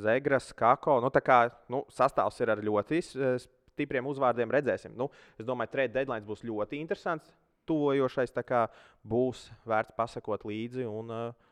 [0.00, 0.98] Zegras, Kako.
[1.00, 1.40] Nu, tā kā
[1.72, 4.52] nu, sastāvs ir ar ļoti stipriem uzvārdiem.
[4.52, 4.92] Redzēsim.
[5.00, 5.08] Nu,
[5.40, 7.32] es domāju, trade deadline būs ļoti interesants,
[7.68, 8.36] tuvojošais.
[8.44, 8.66] kā
[9.00, 11.49] Būs vērts pasakot līdzi un uh,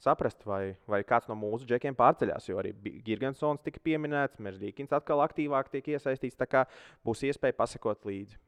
[0.00, 2.48] saprast, vai, vai kāds no mūsu džekiem pārceļās.
[2.50, 2.72] Jo arī
[3.06, 6.38] Gigantsons tika pieminēts, Merzlīkins atkal aktīvāk tiek iesaistīts.
[6.40, 6.64] Tā kā
[7.06, 8.38] būs iespēja pasakot līdzi.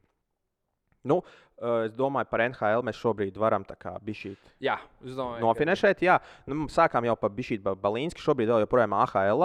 [1.03, 6.19] Nu, uh, es domāju, par NHL mēs šobrīd varam bišķīt Jā, domāju, ka- Nofinešēt, jā.
[6.47, 8.23] Nu, sākām jau par Bišķītu Balīnsku.
[8.23, 9.43] Šobrīd vēl joprojām AHL.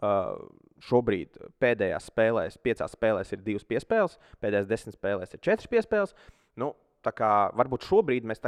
[0.00, 0.36] Uh,
[0.86, 6.14] šobrīd pēdējās spēlēs, piecās spēlēs ir divas piespēles, pēdējās desmit spēlēs ir četras piespēles.
[6.56, 6.70] Nu,
[7.08, 8.42] kā, varbūt šobrīd mēs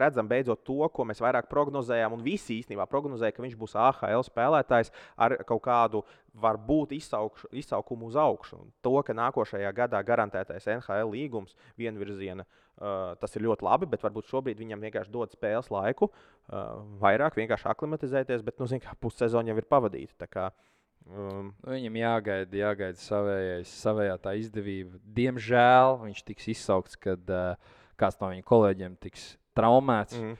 [0.00, 2.16] redzam beidzot to, ko mēs vairāk prognozējām.
[2.16, 6.02] Un visi īstenībā prognozēja, ka viņš būs AHL spēlētājs ar kaut kādu
[6.34, 8.58] varbūt izsaukšu, izsaukumu uz augšu.
[8.58, 14.02] Un to, ka nākošajā gadā garantētais NHL līgums vienvirziena, uh, tas ir ļoti labi, bet
[14.02, 19.52] varbūt šobrīd viņam vienkārši dod spēles laiku, uh, vairāk vienkārši aklimatizēties, bet, nu, mērā, pussezona
[19.52, 20.50] jau ir pavadīta.
[21.02, 25.00] Um, Viņam jāgaida, jāgaida savējais, savējā tā izdevība.
[25.16, 30.18] Diemžēl viņš tiks izsaukts, kad uh, kāds no viņa kolēģiem tiks traumēts.
[30.18, 30.36] Mm.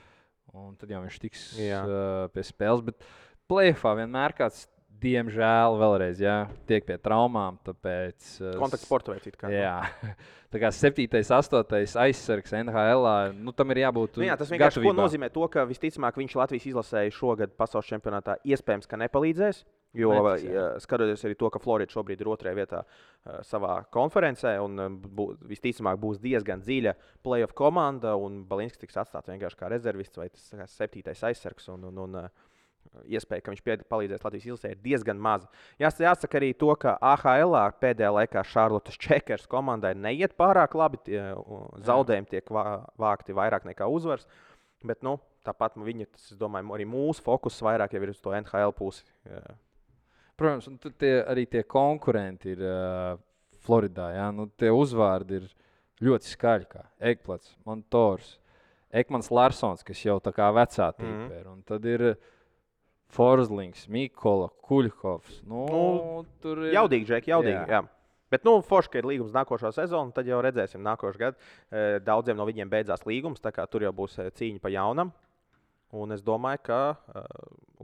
[0.53, 1.81] Un tad jau viņš tiks Jā.
[1.81, 2.83] uh, pie spēles.
[2.85, 3.01] Bet
[3.49, 4.67] plēsoņā vienmēr kāds,
[5.03, 6.35] diemžēl, vēlreiz jā,
[6.69, 7.57] tiek pie traumām.
[7.65, 9.33] Tāpēc, uh, kontakts sporta veids.
[9.39, 9.49] kā.
[9.49, 9.79] Jā,
[10.53, 14.21] tā kā 7, 8 aizsargs NHL, nu, tam ir jābūt.
[14.21, 18.89] Nu, jā, tas vienkārši nozīmē to, ka visticamāk viņš Latvijas izlasēja šogad pasaules čempionātā iespējams,
[18.89, 19.63] ka nepalīdzēs.
[19.93, 20.61] Jo Netiks, jā.
[20.81, 25.27] skatoties arī to, ka Florida šobrīd ir otrajā vietā uh, savā konferencē, un uh, bū,
[25.45, 30.47] visticamāk būs diezgan dziļa playoff komanda, un Balinskis tiks atstāts vienkārši kā rezervists vai tas
[30.49, 31.69] kā septītais aizsargs.
[31.75, 32.49] Un, un, un, uh,
[33.07, 35.47] Iespēja, ka viņš pied- palīdzēs Latvijas izlasē, ir diezgan maza.
[35.79, 40.99] Jās, jāsaka arī to, ka AHL pēdējā laikā Šarlotas Čekers komandai neiet pārāk labi.
[41.07, 41.21] Tie,
[41.87, 44.27] zaudējumi tiek vā- vākti vairāk nekā uzvaras.
[44.83, 45.15] Bet nu,
[45.47, 49.05] tāpat viņi, tas, domāju, arī mūsu fokus vairāk jau ir uz to NHL pusi.
[49.31, 49.41] Jā.
[50.35, 53.17] Protams, un tad tie, arī tie konkurenti ir uh,
[53.65, 54.09] Floridā.
[54.15, 55.49] Jā, nu, tie uzvārdi ir
[56.03, 56.65] ļoti skaļi.
[56.71, 58.39] Kā Ekplats, Montors,
[58.93, 60.99] Ekmans Larsons, kas jau tā kā vecā Mhm.
[61.03, 61.47] tīpa ir.
[61.51, 62.15] Un tad ir
[63.13, 65.43] Forzlings, Mikola, Kuļkovs.
[65.45, 67.67] Nu, Nu, tur ir Jaudīgi, Džek, jaudīgi.
[67.69, 67.81] Jā.
[67.83, 67.83] Jā.
[68.33, 71.37] Bet, nu, forši, ka ir līgums nākošo sezonu, tad jau redzēsim, nākošais gads.
[71.71, 75.11] Eh, Daudziem no viņiem beidzās līgums, tā kā tur jau būs eh, cīņa pa jaunam.
[75.93, 77.23] Un es domāju, ka uh,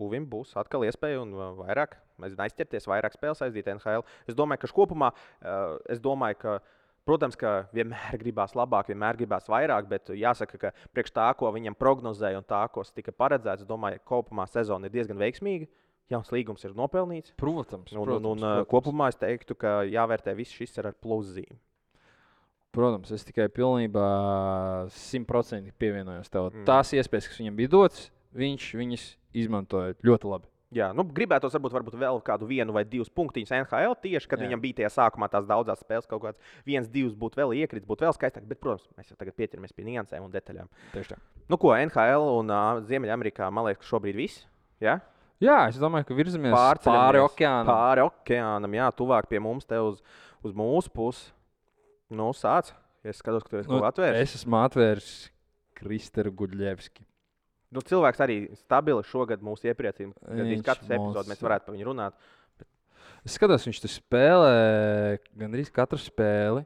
[0.02, 4.02] Uvim būs atkal iespēja un uh, vairāk, mēs aizķerties, vairāk spēles aizdīt NHL.
[4.26, 6.56] Es domāju, ka kopumā, uh, es domāju, ka,
[7.06, 11.78] protams, ka vienmēr gribās labāk, vienmēr gribās vairāk, bet jāsaka, ka priekš tā, ko viņam
[11.78, 15.70] prognozēja un tā, kas tika paredzēts, domāju, ka kopumā sezona ir diezgan veiksmīga.
[16.10, 17.36] Jauns līgums ir nopelnīts.
[17.38, 18.70] Protams, Un, protams, un, un protams.
[18.72, 21.60] kopumā es teiktu, ka jāvērtē viss šis ar pluszīmi.
[22.80, 24.06] Protams, es tikai pilnībā
[24.96, 26.48] simtprocentīgi pievienojos tev.
[26.54, 26.64] Mm.
[26.70, 28.06] Tās iespējas, kas viņam bija dotas,
[28.40, 29.10] viņš viņas
[29.42, 30.48] izmantoja ļoti labi.
[30.70, 34.46] Jā, nu, gribētos varbūt, varbūt vēl kādu vienu vai divus punktiņus NHL tieši, kad Jā.
[34.46, 38.06] Viņam bija tie sākumā tās daudzās spēles, kaut kāds viens, divs būtu vēl iekrits, būtu
[38.06, 38.46] vēl skaistāk.
[38.46, 40.70] Bet, protams, mēs jau tagad pieķeramies pie niansēm un detaļām.
[40.94, 41.18] Tieši tā.
[41.50, 44.46] Nu, ko NHL un uh, Ziemeļamerikā, man liekas, ka šobrīd viss.
[44.84, 45.00] Ja?
[45.42, 46.54] Jā, es domāju, ka virzamies
[46.86, 47.74] pāri okeānam.
[47.74, 50.04] Pāri okeānam, jā, tuvāk pie mums, te uz,
[50.46, 51.32] uz mūsu pusi.
[52.10, 52.72] Nu, sāc.
[53.04, 54.20] Ja es skatos, ka tu esi Nu, atvērts.
[54.20, 55.12] es esmu atvērs
[55.80, 57.06] Kristēru Guļļevski.
[57.72, 60.16] Nu, cilvēks arī stabili šogad mūs iepriecina.
[60.26, 62.14] Kad Viņš katrs mūs- epizode mēs varētu par viņu runāt.
[63.26, 66.66] Es skatos, viņš tur spēlē gandrīz katru spēli.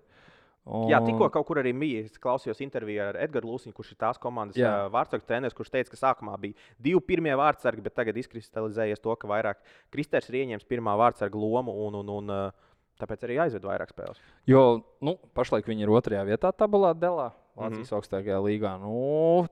[0.63, 0.85] Un...
[0.87, 2.05] Jā, tikko kaut kur arī bija.
[2.07, 4.87] Es klausījos interviju ar Edgars Lūsiņu, kurš ir tās komandas Jā.
[4.93, 9.27] vārdsargu treneris, kurš teica, ka sākumā bija divi pirmie vārdsargi, bet tagad izkristalizējies to, ka
[9.27, 9.59] vairāk
[9.91, 12.69] Kristers ir ieņēmis pirmā vārdsarga lomu un, un, un uh,
[13.01, 14.21] tāpēc arī aizved vairāk spēles.
[14.49, 17.89] Jo nu, pašlaik viņi ir otrajā vietā, tabulā Delā, Vācijas mm.
[17.89, 17.97] -hmm.
[17.99, 18.73] augstākajā līgā.
[18.81, 19.47] Nu,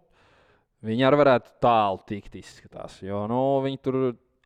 [0.86, 3.02] viņi arī varētu tālu tikt, izskatās.
[3.02, 4.00] Jo nu, viņi tur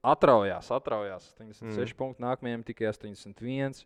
[0.03, 1.33] atraujās, atraujās.
[1.39, 1.79] 86 Mm.
[1.79, 1.97] mm.
[1.97, 3.85] punkti, nākamajam tikai 81.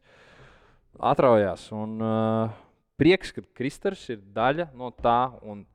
[1.00, 1.72] Atraujās.
[1.72, 2.50] Un, uh,
[2.98, 5.32] prieks, ka Kristers ir daļa no tā.
[5.41, 5.65] un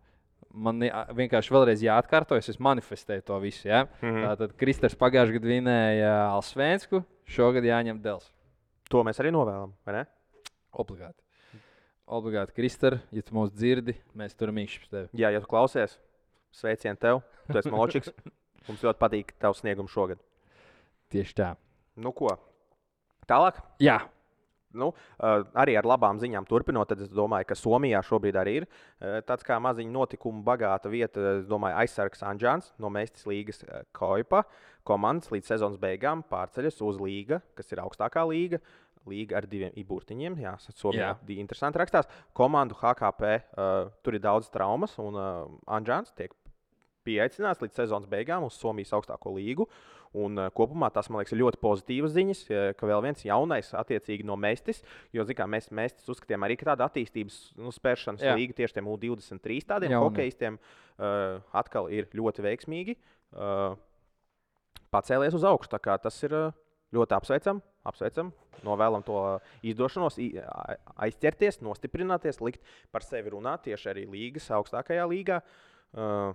[0.54, 0.78] Man
[1.18, 3.66] vienkārši vēlreiz jāatkārtojas, es manifestēju to visu.
[3.66, 3.88] Ja?
[4.00, 4.20] Mhm.
[4.22, 8.30] Tātad Kristers pagājušajā gadā vinēja Alsvēnsku, šogad jāņem Dēls.
[8.94, 9.72] To mēs arī novēlam.
[9.82, 10.04] vai ne?
[10.78, 11.18] Obligāti.
[12.14, 15.08] Obligāti, Kristēr, ja tu mūs dzirdi, mēs turam īkšķi tevi.
[15.18, 15.96] Jā, ja tu klausies,
[16.54, 17.24] sveicien tev.
[17.48, 18.12] Tu esi Maločiks.
[18.68, 20.22] Mums ļoti patīk tavs sniegums šogad.
[21.10, 21.48] Tieši tā.
[21.98, 22.36] Nu, ko?
[23.26, 23.58] Tālāk.
[23.82, 23.98] Jā,
[24.74, 28.64] Nu, uh, arī ar labām ziņām turpinot, tad es domāju, ka Somijā šobrīd arī ir
[28.66, 31.22] uh, tāds kā maziņa notikuma bagāta vieta.
[31.38, 34.42] Es domāju, aizsargs Anģēns no Mēstis līgas uh, Koipa
[34.84, 38.60] komandas līdz sezonas beigām pārceļas uz līga, kas ir augstākā līga.
[39.10, 40.38] Līga ar diviem iburtiņiem.
[40.40, 41.16] Jā, Somijā Jā.
[41.26, 42.08] bija interesanti rakstās.
[42.36, 45.44] Komandu HKP uh, tur ir daudz traumas, un uh,
[45.76, 46.32] Anģēns tiek
[47.04, 49.68] pieaicināts līdz sezonas beigām uz Somijas augstāko līgu.
[50.14, 54.22] Un, uh, kopumā tas, man liekas, ļoti pozitīvas ziņas, eh, ka vēl viens jaunais, attiecīgi
[54.28, 58.36] no Mēstis, jo, mērā, mēs Mēstis uzskatījām arī kā tādu attīstības nu, spēršanas Jā.
[58.38, 60.60] līgu tieši tiem U23 tādiem hokeistiem.
[60.94, 63.74] Uh, atkal ir ļoti veiksmīgi uh,
[64.94, 65.80] pacēlies uz augšu.
[65.82, 66.54] kā Tas ir uh,
[66.94, 68.32] ļoti apsveicam, apsveicam.
[68.64, 69.20] Novēlam to
[69.66, 70.18] izdošanos,
[71.06, 75.40] aizķerties, nostiprināties, likt par sevi runāt tieši arī līgas augstākajā līgā.
[75.94, 76.32] Uh,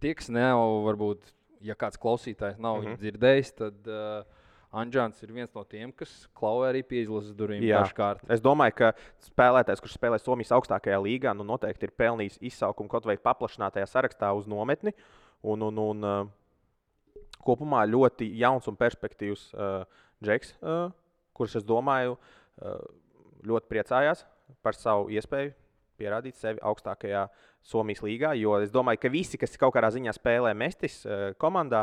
[0.00, 1.32] tie, kas nav, varbūt,
[1.64, 2.92] ja kāds klausītājs nav mm Mhm.
[2.92, 3.00] -hmm.
[3.04, 4.38] dzirdējis, tad uh,
[4.70, 8.20] Anģēns ir viens no tiem, kas klauvē arī pie izlases durvīm dažkārt.
[8.30, 13.04] Es domāju, ka spēlētājs, kurš spēlē Somijas augstākajā līgā, nu noteikti ir pelnījis izsaukumu kaut
[13.04, 14.94] vai paplašinātajā sarakstā uz nometni.
[15.42, 16.28] Un, un, un, uh,
[17.42, 19.84] kopumā ļoti jauns un perspektīvs uh,
[20.24, 20.90] Džeks, uh,
[21.36, 22.80] kurš, es domāju, uh,
[23.46, 24.26] ļoti priecājās
[24.64, 25.54] par savu iespēju
[26.00, 27.26] pierādīt sevi augstākajā
[27.64, 28.32] Somijas līgā.
[28.40, 31.02] Jo es domāju, ka visi, kas kaut kādā ziņā spēlē mestis
[31.40, 31.82] komandā,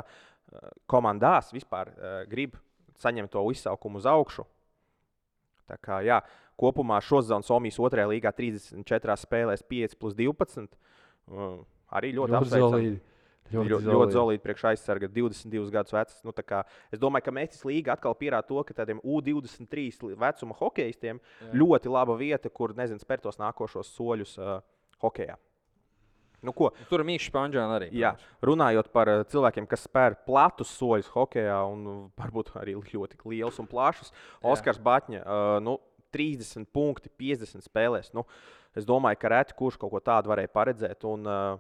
[0.90, 1.92] komandās vispār
[2.30, 2.56] grib
[2.98, 4.46] saņemt to izsaukumu uz augšu.
[5.68, 6.18] Tā kā, jā,
[6.58, 10.78] kopumā šo sezonu Somijas otrajā līgā 34 spēlēs 5 plus 12.
[11.28, 11.60] Uh,
[11.92, 12.92] arī ļoti apsveicami.
[13.48, 16.20] Ļoti, ļoti, ļoti zelīti priekš aizsarga, 22 gadus vecs.
[16.28, 20.58] Nu, kā es domāju, ka Mēnesis līga atkal pierāda to, ka tādiem U23 li- vecuma
[20.60, 21.52] hokeistiem Jā.
[21.56, 24.58] ļoti laba vieta, kur nezinu, spērt tos nākošos soļus uh,
[25.04, 25.38] hokeja.
[26.44, 27.88] Nu, ko, Tur ir mīkšķis Anģēns arī.
[27.98, 28.12] Jā,
[28.46, 33.58] runājot par uh, cilvēkiem, kas spēr platus soļus hokeja un uh, varbūt arī ļoti liels
[33.64, 34.52] un plašs, Jā.
[34.52, 35.80] Oskars Batņa, uh, nu,
[36.16, 38.12] 30 punkti, 50 spēlēs.
[38.16, 38.24] Nu,
[38.78, 41.08] es domāju, ka reti kurš kaut ko tādu varēja paredzēt.
[41.10, 41.58] Un, uh,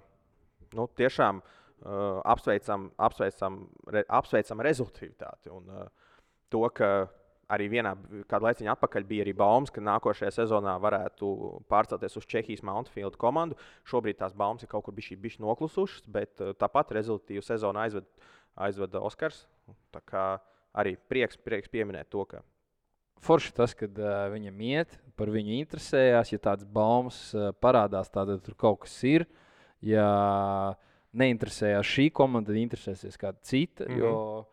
[0.77, 3.61] nu, tiešām uh, apsveicam, apsveicam,
[3.93, 5.53] re, apsveicam rezultātu.
[5.53, 5.87] Un, uh,
[6.49, 7.07] to, ka
[7.53, 7.93] arī vienā
[8.27, 11.29] kādu laiciņu atpakaļ bija arī baumas, ka nākošajā sezonā varētu
[11.71, 13.55] pārcelties uz Čehijas Mountfield komandu.
[13.87, 18.09] Šobrīd tās baumas ir kaut kur bijušas noklusušas, bet uh, tāpat rezultātu sezonu aizved,
[18.55, 19.45] aizveda Oskars.
[19.95, 20.27] Tā kā
[20.77, 22.43] arī prieks, prieks pieminēt to, ka
[23.25, 26.31] Forši tas, kad uh, viņam iet, par viņu interesējās.
[26.35, 29.25] Ja tāds baumas uh, parādās, tad tur kaut kas ir.
[29.81, 30.05] Ja
[31.17, 33.87] neinteresējās šī komanda, tad interesēsies kāda cita.
[33.89, 34.03] Mm.
[34.03, 34.45] -hmm.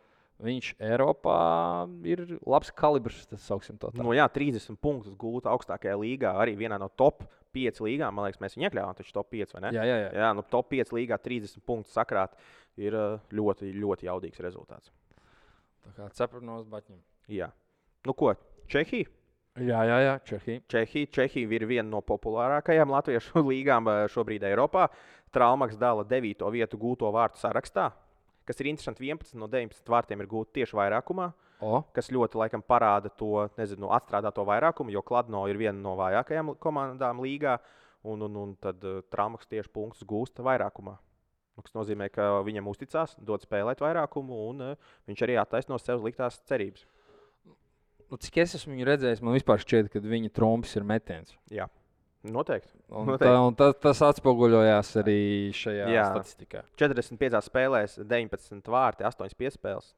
[0.45, 1.39] Viņš Eiropā
[2.11, 3.23] ir labs kalibrs.
[3.31, 4.03] Tas sauksim to tā.
[4.03, 7.23] nu, jā, 30 punktus gūta augstākajā līgā, arī vienā no top
[7.55, 8.15] 5 līgām.
[8.15, 9.73] Man liekas, mēs viņu iekļāvām taču top 5 vai ne?
[9.77, 10.11] jā, jā, jā.
[10.25, 12.35] Jā, nu, top 5 līgā 30 punktu sakrāt
[12.77, 14.91] ir uh, ļoti, ļoti jaudīgs rezultāts.
[15.85, 16.99] Tā kā cepurnos baķim.
[17.31, 17.53] Jā.
[18.05, 18.35] Nu, ko?
[18.69, 19.07] Čehija?
[19.55, 20.15] Jā, jā, jā.
[20.27, 20.63] Čehija.
[20.67, 24.89] Čehija, Čehija ir viena no populārākajām latviešu līgām eh, šobrīd Eiropā.
[25.35, 26.43] Traumaks dala 9.
[26.55, 27.89] vietu gūto vārtu sarakstā,
[28.47, 29.07] kas ir interesanti.
[29.07, 31.31] 11 no 19 vārtiem ir gūti tieši vairākumā,
[31.63, 36.55] O, kas ļoti laikam parāda to nezinu, atstrādāto vairākumu, jo Kladno ir viena no vājākajām
[36.61, 37.57] komandām līgā,
[38.11, 40.97] un, un, un tad uh, Traumaks tieši punktus gūsta vairākumā.
[41.55, 46.03] Nu, kas nozīmē, ka viņam uzticās, dod spēlēt vairākumu, un uh, viņš arī attaisno sev
[46.05, 46.85] liktās cerības.
[48.13, 51.35] Nu, cik es esmu viņu redzējis, man vispār šķiet, ka viņa trompis ir metiens.
[51.53, 51.69] Jā,
[52.33, 52.73] noteikti.
[52.95, 53.27] Un Noteikti.
[53.29, 55.19] tā, un tas, tas atspoguļojās arī
[55.53, 56.05] šajā Jā.
[56.13, 56.63] statistikā.
[56.81, 59.95] 45 spēlēs, 19 vārti, 8 piespēles.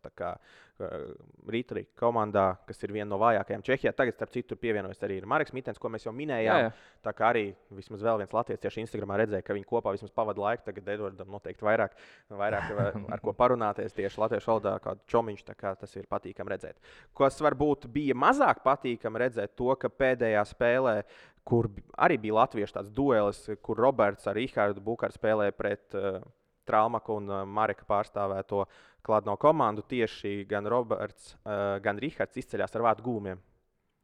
[1.48, 5.78] Rītā komandā, kas ir viena no vājākajām Čehijā, tagad, starp citu, pievienojas arī Marks Mitens,
[5.80, 6.58] ko mēs jau minējām.
[6.58, 6.72] Jā, jā.
[7.06, 10.42] Tā kā arī vismaz vēl viens latviečs tieši Instagramā redzēja, ka viņi kopā vismaz pavada
[10.42, 10.66] laiku.
[10.66, 11.96] Tagad Edvardam noteikti vairāk,
[12.28, 15.44] vairāk va- ar ko parunāties tieši latviešu valodā, kā čomiņš.
[15.56, 16.74] kā Tas ir patīkami redzēt.
[17.16, 21.04] Kas varbūt bija mazāk patīkami redzēt, to, ka pēdējā spēlē,
[21.46, 21.68] kur
[22.02, 26.18] arī bija latviešu tāds duelis, kur Roberts ar Rihārdu Bukāru spēlēja pret uh,
[26.66, 28.64] Traumaku un uh, Mareka pārstāvēto
[29.06, 33.40] klātno komandu, tieši gan Roberts, uh, gan Rihards izceļās ar vārdu gūmiem.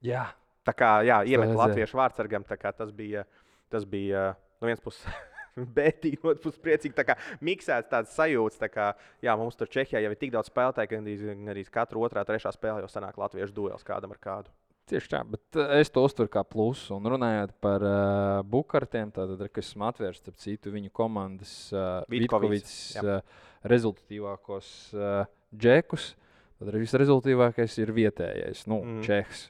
[0.06, 0.28] Jā.
[0.62, 3.26] Tā kā jā, iemet latviešu vārdsargam, tas bija,
[3.70, 4.30] tas bija
[4.62, 5.02] no vienas puses.
[5.76, 6.94] Bētīgi, no otras puses, priecīgi.
[6.96, 8.86] Tā kā miksēts tāds sajūta, tā kā
[9.24, 12.54] jā, mums tur Čehijā jau ir tik daudz spēlētāju, ka gandrīz, gandrīz katru otrā, trešā
[12.54, 14.54] spēlē jau sanāk latviešu duels kādam ar kādu.
[14.90, 16.96] Tieši tā, bet uh, es to uztveru kā plusu.
[16.96, 22.74] Un runājot par uh, bukartiem, tad, kas esmu atvērts, starp citu, viņu komandas uh, Vitkovics,
[22.96, 25.22] Vitkovits uh, rezultatīvākos uh,
[25.54, 26.12] džekus.
[26.58, 29.02] Tad visrezultātīvākais ir vietējais, nu, mm.
[29.06, 29.44] Čehs.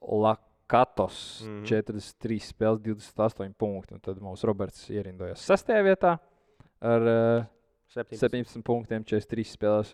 [0.00, 1.64] Lakatos, mm.
[1.68, 3.98] 43 spēles, 28 punkti.
[3.98, 5.74] Un tad mūsu Roberts ierindojas 6.
[5.86, 6.16] vietā
[6.80, 7.48] ar uh,
[7.94, 8.22] 17.
[8.22, 9.92] 17 punktiem, 43 spēlēs.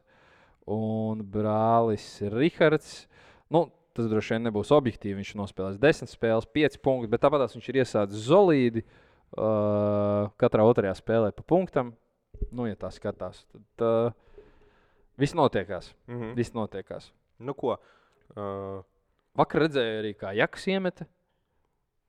[0.73, 3.05] Un brālis Rihards.
[3.53, 3.67] Nu,
[3.97, 5.19] tas droši vien nebūs objektīvi.
[5.21, 8.85] Viņš nospēlēs 10 spēles, 5 punktus, bet tāpat viņš ir iesācis solīdi.
[9.37, 11.95] Uh, katrā otrajā spēlē pa punktam.
[12.55, 14.15] Nu, ja tā skatās, tad uh,
[15.19, 15.91] viss notiekās.
[16.07, 16.35] Mhm.
[16.39, 17.11] Viss notiekās.
[17.43, 17.75] Nu, ko?
[18.37, 18.85] Uh,
[19.37, 21.05] Vakar redzēju arī, kā Jaks iemeta.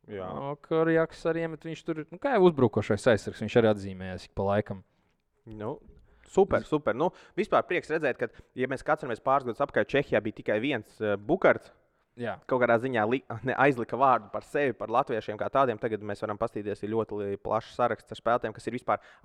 [0.07, 0.27] jā.
[0.29, 1.67] Vakar Jaks arī iemeta.
[1.67, 3.41] Viņš tur nu, kā jau uzbrukošais aizsargs.
[3.43, 4.83] Viņš arī atzīmējās ik pa laikam.
[5.47, 5.73] Nu,
[6.27, 6.95] super, super.
[6.97, 7.09] Nu,
[7.39, 11.15] vispār prieks redzēt, ka, ja mēs skatāmies pāris gadus atpakaļ, Čehijā bija tikai viens uh,
[11.17, 11.73] bukārts.
[12.17, 12.31] Jā.
[12.49, 15.77] kaut kādā ziņā li, ne, aizlika vārdu par sevi, par latviešiem kā tādiem.
[15.77, 18.77] Tagad mēs varam paskatīties, ir ļoti plašs saraksts ar spēlētājiem, kas ir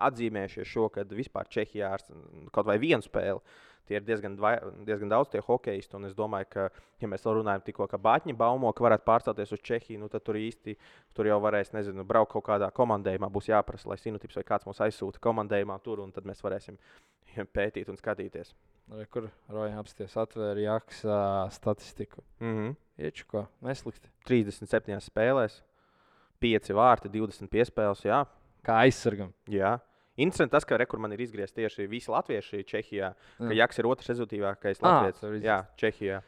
[0.08, 2.12] atzīmējušies šo, kad vispār Čehijā s-
[2.52, 3.40] kaut vai vienu spēli.
[3.88, 4.54] Tie ir diezgan, vai,
[4.86, 6.66] diezgan daudz tie hokeisti, es domāju, ka,
[7.02, 10.22] ja mēs vēl runājam tikko, ka Bāķiņa baumo, ka varētu pārcelties uz Čehiju, nu, tad
[10.26, 10.76] tur īsti
[11.16, 13.30] tur jau varēs, nezinu, braukt kaut kādā komandējumā.
[13.32, 16.78] Būs jāprasa, lai Sinotips vai kāds mūs aizsūta komandējumā tur, un tad mēs varēsim
[17.56, 18.54] pētīt un skatīties.
[18.92, 21.02] Re, Kur Roja apsties atvēra Jaks
[21.56, 22.22] statistiku.
[22.40, 22.76] Mm -hmm.
[23.02, 24.08] Iečuko, neslikti.
[24.28, 25.62] 37 spēlēs,
[26.40, 28.04] 5 vārti, 20 piespēles.
[28.04, 28.26] Jā,
[28.62, 29.32] Kā aizsargam.
[29.50, 29.76] Jā.
[30.20, 33.14] Interesanti tas, ka rekur man ir izgriezts tieši visi latvieši Čehijā.
[33.38, 33.62] Ka Jā.
[33.62, 36.20] Jaks ir otrs rezultātīvākais tur ir Jā, Čehijā.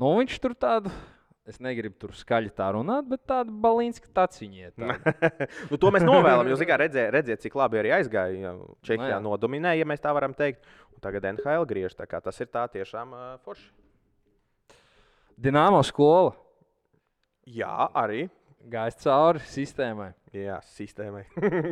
[0.00, 0.92] Nu, viņš tur tādu,
[1.48, 4.76] es negribu tur skaļi tā runāt, bet tādu balīnsku taciņiet.
[5.70, 6.52] nu, to mēs novēlam.
[6.52, 8.36] Jūs redzējāt, redzēt, cik labi arī aizgāja.
[8.36, 8.54] ja
[8.86, 9.22] Čehijā jā.
[9.24, 10.64] nodominēja, ja mēs tā varam teikt.
[10.92, 11.96] Un tagad NHL griež.
[11.96, 13.70] Tas ir tā tiešām uh, forši.
[15.40, 16.34] Dināmo skola
[17.48, 18.26] Jā, arī.
[18.68, 20.12] gājas cauri sistēmai.
[20.36, 21.24] Jā, sistēmai.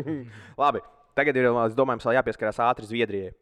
[0.63, 0.81] labi.
[1.19, 3.35] Tagad ir, es domāju, mums vēl jāpieskarās ātri Zviedrijai.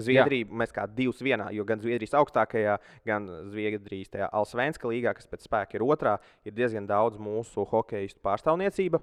[0.00, 5.28] Zviedrija mēs kā divas vienā, jo gan Zviedrijas augstākajā, gan Zviedrijas tajā Alsvenska līgā, kas
[5.28, 6.14] pēc spēka ir otrā,
[6.46, 9.02] ir diezgan daudz mūsu hokeistu pārstāvniecība.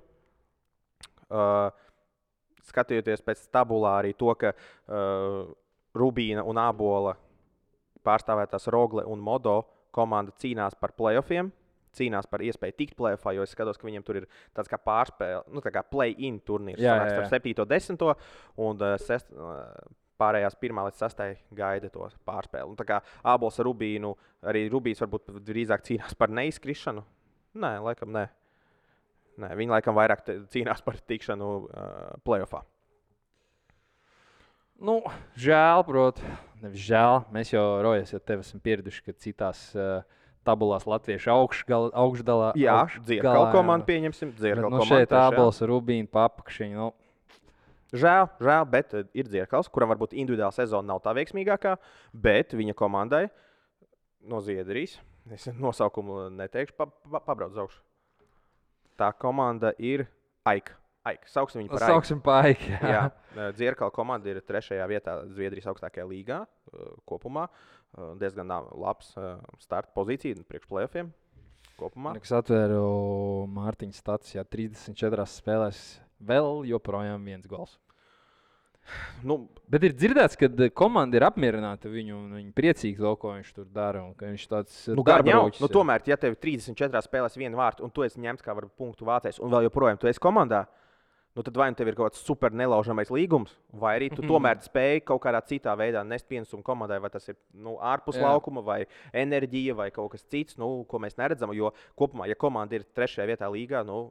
[1.27, 1.69] Uh,
[2.67, 5.43] skatoties pēc tabulā arī to, ka uh,
[5.97, 7.17] Rubīna un Abola
[8.07, 9.59] pārstāvētās Rogle un Modo
[9.91, 11.51] komanda cīnās par playoffiem.
[11.97, 15.43] Cīnās par iespēju tikt plēsoņā, jo es skatos, ka viņiem tur ir tāds kā pārspēle,
[15.53, 16.81] nu, tā kā play-in turnīrs.
[16.81, 17.55] Starp 7.
[17.63, 18.07] un 10.
[18.67, 19.65] un uh, sest, uh,
[20.21, 21.43] pārējās 1 līdz 6.
[21.57, 22.71] gaida to pārspēli.
[22.71, 24.13] Un, tā kā Abols ar Rubīnu,
[24.47, 27.05] arī Rubīns varbūt drīzāk cīnās par neizkrišanu.
[27.57, 28.27] Nē, laikam nē.
[29.37, 32.65] Nē, viņi laikam vairāk cīnās par tikšanu uh, plēsoņā.
[34.77, 34.99] Nu,
[35.41, 37.23] žēl, protams, nevis žēl.
[37.33, 40.03] Mēs jau rojas ar tevi esam pieraduši, ka citās uh,
[40.47, 42.53] tabulās latviešu augšgal, augšdalā.
[42.59, 43.97] Jā, dzirkala komanda pie.
[43.97, 44.31] pieņemsim.
[44.31, 45.37] Bet, Dzirkala nu, šeit ar
[45.69, 46.79] Rubīnu papakšiņu.
[46.79, 46.93] Nu,
[47.95, 51.77] Žēl, žēl, bet eh, ir dzirkals, kuram varbūt individuāla sezona nav tā veiksmīgākā,
[52.11, 53.27] bet viņa komandai
[54.27, 54.97] no Zviedrijas,
[55.31, 57.79] es nosaukumu neteikšu, pa, pa, pabrauc augšu.
[58.99, 60.07] Tā komanda ir
[60.47, 60.75] Aika.
[61.07, 61.29] Aika.
[61.31, 61.93] Sauksim viņu par Aiku.
[61.93, 62.71] sauksim paiki.
[62.93, 63.03] Jā,
[63.55, 66.41] Dzirkala komanda ir trešajā vietā Zviedrijas augstākajā līgā
[67.09, 67.47] kopumā.
[68.19, 69.13] Diezgan labs
[69.63, 71.11] starta pozīcija priekš plēsoņiem
[71.79, 72.15] kopumā.
[72.19, 72.83] Es atvēru
[73.53, 75.83] Mārtiņa stācijā 34 spēlēs.
[76.17, 77.77] Vēl joprojām viens gols.
[79.27, 83.49] Nu, Bet ir dzirdēts, ka komanda ir apmierināta viņu un viņi priecīgi to, ko viņš
[83.57, 84.05] tur dara.
[84.21, 88.05] Viņš tāds Nu, rūķis nu, tomēr, ja tev ir 34 spēlēs viena vārta, un tu
[88.07, 90.63] esi ņemts kā varbūt punktu vācējs, un vēl joprojām tu esi komandā,
[91.37, 94.57] nu tad vai nu tev ir kaut kāds super nelaužamais līgums, vai arī tu tomēr
[94.65, 98.23] spēj kaut kādā citā veidā nest pienesumu komandai, vai tas ir nu, ārpus Jā.
[98.25, 98.79] laukuma, vai
[99.13, 101.53] enerģija, vai kaut kas cits, nu, ko mēs neredzam.
[101.53, 101.69] Jo
[101.99, 104.07] kopumā, ja komanda ir trešajā vietā līgā, nu,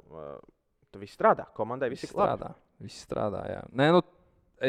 [0.87, 1.49] tad viss strādā.
[1.57, 2.21] Komandai viss labi.
[2.21, 2.53] strādā.
[2.87, 3.65] Viss strādā, jā.
[3.75, 4.05] Nē, nu,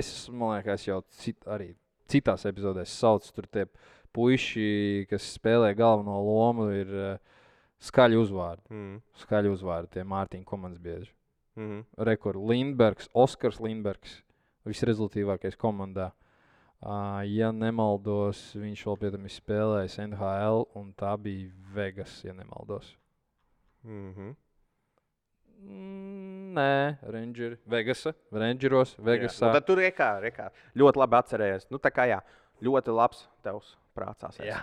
[0.02, 1.76] es man liekas, jau cit, arī
[2.10, 3.68] citās epizodēs saucu tur tie
[4.18, 6.90] puiši, kas spēlē galveno lomu, ir
[7.86, 8.66] skaļi uzvārdi.
[8.74, 8.98] Mm.
[9.22, 11.12] Skaļi uzvārdi, tie Mārtiņa komandas biedri.
[11.58, 11.84] Mm.
[11.98, 14.22] Rekords Lindbergs, Oskars Lindbergs,
[14.68, 16.12] visrezultīvākais komandā.
[16.78, 22.36] Uh, ja nemaldos, viņš vēl pie tam ir spēlējis NHL, un tā bija Vegas, ja
[22.38, 22.94] nemaldos.
[23.82, 24.36] Mm -hmm.
[25.58, 29.48] Mm, nē, Rangers, Vegasa, Rangeros, Vegasā.
[29.48, 30.52] Nu, tad tur rekā, rekā.
[30.78, 31.68] ļoti labi atcerējies.
[31.74, 32.22] Nu, tā kā jā,
[32.62, 34.38] ļoti labs tevs prātās.
[34.38, 34.60] Jā.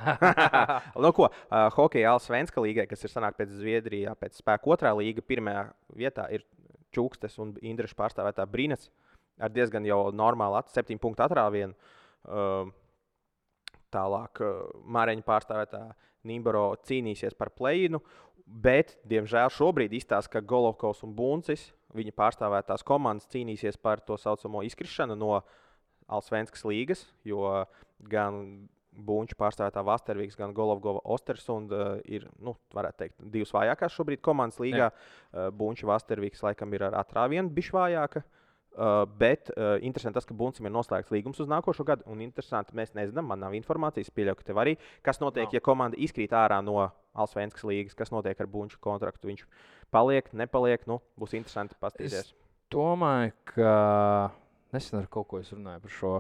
[1.03, 4.95] nu, ko, uh, hokeja Alfa Svenska līgai, kas ir sanāk pēc Zviedrijā, pēc spēka otrā
[4.95, 5.67] līga, pirmajā
[5.99, 6.47] vietā ir
[6.95, 8.89] Čukstes un Indriša pārstāvētā Brīnes
[9.39, 11.75] ar diezgan jau normālu at, septiņu punktu atrāvienu.
[12.25, 12.71] Uh,
[13.95, 14.61] tālāk uh,
[14.95, 15.83] Māreņa pārstāvētā
[16.29, 18.01] Nīmbaro cīnīsies par plēnu.
[18.45, 24.61] Bet, diemžēl, šobrīd izstāsta, ka Golovkovs un Buncis, viņa pārstāvētās komandas, cīnīsies par to saucamo
[24.69, 25.39] izkrišanu no
[26.13, 27.65] Alsvenskas līgas, jo
[28.11, 34.23] gan Bunča pārstāvētā Vastervīks, gan Golovgova Ostersunda uh, ir, nu, varētu teikt, divas vājākās šobrīd
[34.25, 34.91] komandas līgā.
[34.91, 38.25] Uh, Bunča Vastervīks laikam ir ar atrāvienu bišķi vājāka.
[38.75, 42.09] Uh, bet uh, interesanti tas, ka Bunčam ir noslēgts līgums uz nākošo gadu.
[42.11, 44.73] Un interesanti, mēs nezinām, man nav informācijas, pieļauju, ka tev arī.
[45.07, 45.55] Kas notiek, Nav.
[45.55, 47.95] ja komanda izkrīt ārā no Alsvenskas līgas?
[47.95, 49.31] Kas notiek ar Bunča kontraktu?
[49.31, 49.45] Viņš
[49.95, 50.89] paliek, nepaliek.
[50.91, 52.35] Nu, būs interesanti paskatīties.
[52.75, 53.77] domāju, ka
[54.75, 56.15] nesen ar kaut ko es runāju par šo.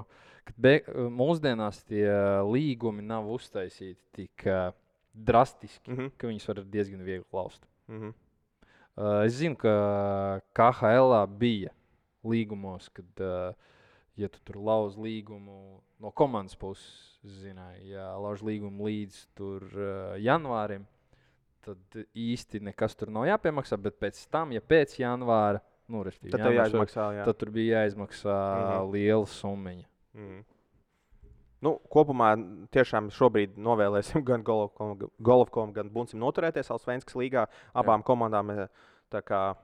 [0.44, 0.74] Kad be,
[1.08, 2.08] mūsdienās tie
[2.44, 4.74] līgumi nav uztaisīti tik uh,
[5.14, 5.96] drastiski, mm.
[5.96, 6.12] -hmm.
[6.18, 7.66] ka viņus var diezgan viegli laust.
[7.88, 8.14] Mm -hmm.
[8.94, 11.70] Uh, es zinu, ka KHL bija
[12.24, 13.54] līgumos, kad, uh,
[14.16, 20.14] ja tu tur lauž līgumu no komandas puses, zināji, ja lauž līgumu līdz tur, uh,
[20.22, 20.86] janvārim,
[21.64, 21.78] tad
[22.14, 23.76] īsti nekas tur nav jāpiemaksā.
[23.80, 27.08] Bet pēc tam, ja pēc janvāra, nu, Tad var- jāizmaksā.
[27.18, 27.24] Jā.
[27.24, 28.70] Tad tur bija jāizmaksā mm.
[28.70, 28.92] -hmm.
[28.92, 29.74] liela summa.
[30.14, 30.44] Mm.
[31.64, 32.34] Nu, kopumā
[32.74, 37.46] tiešām šobrīd novēlēsim gan Golovkom, gan Bunsim noturēties Alsvenskas līgā.
[37.74, 38.06] Abām Jā.
[38.10, 38.66] komandām eh,
[39.24, 39.54] kā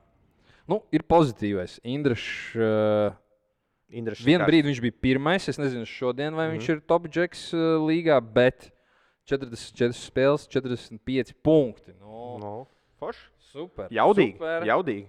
[0.71, 1.81] Nu, ir pozitīvais.
[1.83, 3.11] Indrišs uh,
[3.91, 4.23] Indrišs.
[4.23, 5.49] vienā brīdī viņš bija pirmais.
[5.51, 6.77] Es nezinu, šodien vai mm viņš Mhm.
[6.77, 8.71] ir top džeks uh, līgā, bet
[9.27, 11.93] 44 spēles, 45 punkti.
[12.01, 12.67] Nu, Nu,
[12.99, 13.27] forši.
[13.51, 13.89] super.
[13.91, 14.37] Jaudīgi.
[14.39, 14.63] Super.
[14.69, 15.07] Jaudīgi.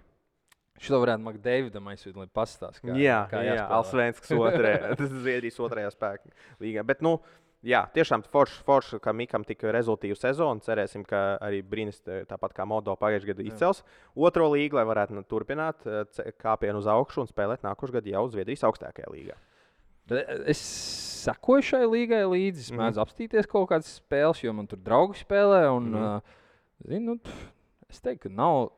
[0.82, 2.90] Šo varētu Makdeividam aizsūtīt, lai pastāstītu.
[2.90, 3.68] kā- jā, kā jā.
[3.78, 6.32] Alsvenskas otrajā, tas ir Zviedrijas otrajā spēka
[6.64, 6.82] līgā.
[6.90, 7.20] Bet, nu,
[7.62, 10.64] jā, tiešām forši, forši ka Mikam tika rezultīva sezona.
[10.66, 13.84] Cerēsim, ka arī Brīnis, tāpat kā Modo pagājušajā gadā, izcels
[14.18, 15.86] otro līgu, lai varētu nu, turpināt
[16.18, 19.38] ce- kāpienu uz augšu un spēlēt nākošais gads jau Zviedrijas augstākajā līgā.
[20.10, 20.58] Bet Es
[21.22, 22.72] sekoju šai līgai līdzi.
[22.74, 22.80] Mhm.
[22.82, 23.06] mēdzu mm.
[23.06, 25.68] apstīties kaut kādas spēles, jo man tur draugi spēlē.
[25.78, 26.38] Un, mm uh,
[26.90, 27.44] zinu, nu, pf,
[27.94, 28.72] es teiktu, ka nav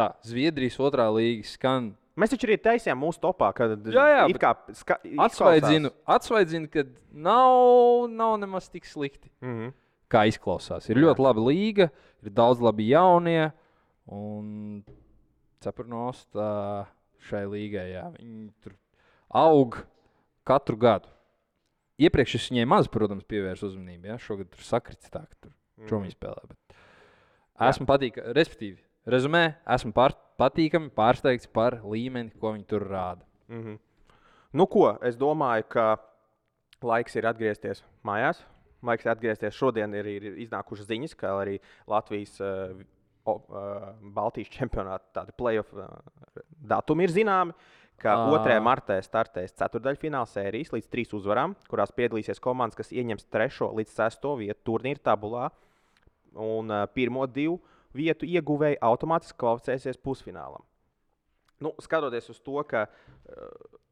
[0.00, 0.06] tā.
[0.26, 1.92] Zviedrijas otrā līga skan.
[2.20, 6.84] Mēs taču arī taisījām mūsu topā, kad Jā, jā, it kā ska, Atsvaidzinu, atsvaidzinu, ka
[7.12, 9.72] nav, nav nemaz tik slikti, Mm -hmm.
[10.10, 10.90] kā izklausās.
[10.90, 11.02] Ir Jā.
[11.04, 11.90] ļoti laba līga,
[12.22, 13.52] ir daudz labi jaunie.
[14.10, 14.82] Un
[15.60, 16.26] cepurnos
[17.28, 18.72] šai līgai, jā, viņi tur
[19.28, 19.86] aug
[20.44, 21.08] katru gadu.
[22.00, 24.06] Iepriekš es viņai maz, protams, pievērsu uzmanību.
[24.06, 24.16] Ja?
[24.18, 25.52] Šogad tur sakrits tā, ka tur
[25.90, 26.46] čomiņi spēlē.
[26.48, 26.76] Bet
[27.68, 29.44] esmu patīkami, respektīvi, rezumē,
[29.76, 33.24] esmu pār, patīkami pārsteigts par līmeni, ko viņi tur rāda.
[33.48, 33.78] Mm -hmm.
[34.52, 34.98] Nu, ko?
[35.02, 35.96] Es domāju, ka
[36.82, 38.42] laiks ir atgriezties mājās.
[38.82, 39.54] Laiks ir atgriezties.
[39.54, 42.72] Šodien ir, ir iznākušas ziņas, ka arī Latvijas uh,
[43.26, 45.86] uh, Baltijas čempionāta playoff uh,
[46.46, 47.52] datumi ir zināmi.
[48.00, 48.28] Ka Ā.
[48.32, 48.60] 2.
[48.64, 53.68] martā startēs ceturdaļfināla sērijas līdz trīs uzvarām, kurās piedalīsies komandas, kas ieņems 3.
[53.76, 54.30] līdz 6.
[54.40, 55.50] vietu turnīra tabulā.
[56.32, 57.58] Un uh, pirmo divu
[57.96, 60.64] vietu ieguvēji automātiski kvalificēsies pusfinālam.
[61.60, 63.48] Nu, skatoties uz to, ka uh,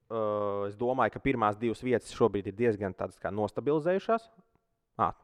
[0.09, 4.31] uh, es domāju, ka pirmās divas vietas šobrīd ir diezgan tādas kā nostabilizējušās.
[4.99, 5.15] Ah,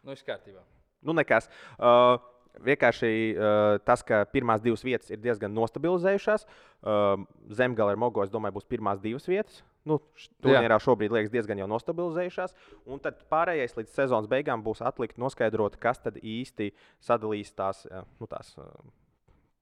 [0.00, 0.62] Nu, viss kārtībā.
[1.04, 1.50] nu, nekas.
[1.76, 2.16] Uh,
[2.64, 6.46] vienkārši uh, tas, ka pirmās divas vietas ir diezgan nostabilizējušās.
[6.80, 9.60] Uh, Zemgale ar Mogo, es domāju, būs pirmās divas vietas.
[9.88, 9.96] Nu,
[10.44, 12.52] turnīrā šobrīd liekas diezgan jau nostabilizējušās.
[12.90, 16.70] Un tad pārējais līdz sezonas beigām būs atlikt noskaidrot, kas tad īsti
[17.04, 17.86] sadalīs tās,
[18.20, 18.52] nu, tās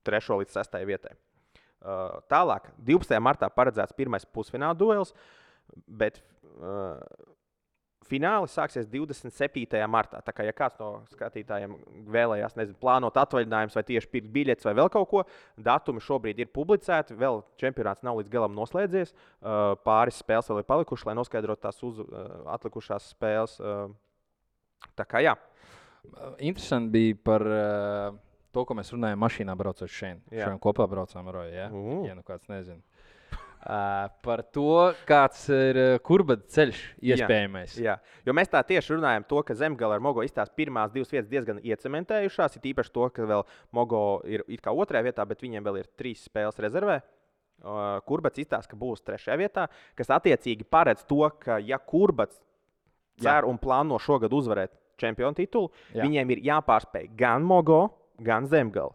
[0.09, 1.15] trešo līdz sestajai vietai.
[2.33, 3.15] Tālāk, 12.
[3.23, 5.15] martā paredzēts pirmais pusfināla duels,
[5.87, 6.19] bet
[8.09, 9.81] fināli sāksies 27.
[9.91, 10.21] martā.
[10.25, 11.75] Tā kā ja kāds no skatītājiem
[12.15, 15.25] vēlējās, nezinu, plānot atvaļinājumus vai tieši pirkt biļetes vai vēl kaut ko,
[15.57, 17.17] datumi šobrīd ir publicēti.
[17.19, 19.15] Vēl čempionāts nav līdz galam noslēdzies.
[19.87, 22.01] Pāris spēles vēl ir palikušas, lai noskaidrotu tās uz,
[22.59, 23.59] atlikušās spēles.
[24.99, 25.37] Tā kā jā.
[26.39, 27.45] Interesanti bija par
[28.55, 30.23] to, ko mēs runājām mašīnā braucot šeit.
[30.31, 31.55] Šodien kopā braucām ar Roju.
[31.55, 31.69] Ja?
[31.73, 32.07] Uh.
[32.09, 32.81] ja nu kāds nezina.
[33.59, 36.79] Uh, par to, kāds ir uh, kurbada ceļš
[37.11, 37.73] iespējamais.
[37.83, 41.27] Jā, jo mēs tā tieši runājam, to, ka Zemgala ar Mogo izstāsta pirmās divas vietas
[41.29, 42.55] diezgan iecementējušās.
[42.57, 43.43] Ir īpaši to, ka vēl
[43.75, 47.01] Mogo ir otrajā vietā, bet viņiem vēl ir trīs spēles rezervē.
[47.59, 49.67] Uh, Kurbats izstāsta, ka būs trešajā vietā,
[49.99, 52.39] kas attiecīgi paredz to, ka, ja Kurbats
[53.19, 55.99] cer un plāno šogad uzvarēt čempionu titulu, Jā.
[55.99, 56.07] Jā.
[56.07, 57.83] viņiem ir jāpārspēj gan Mogo,
[58.23, 58.95] gan Zemgala.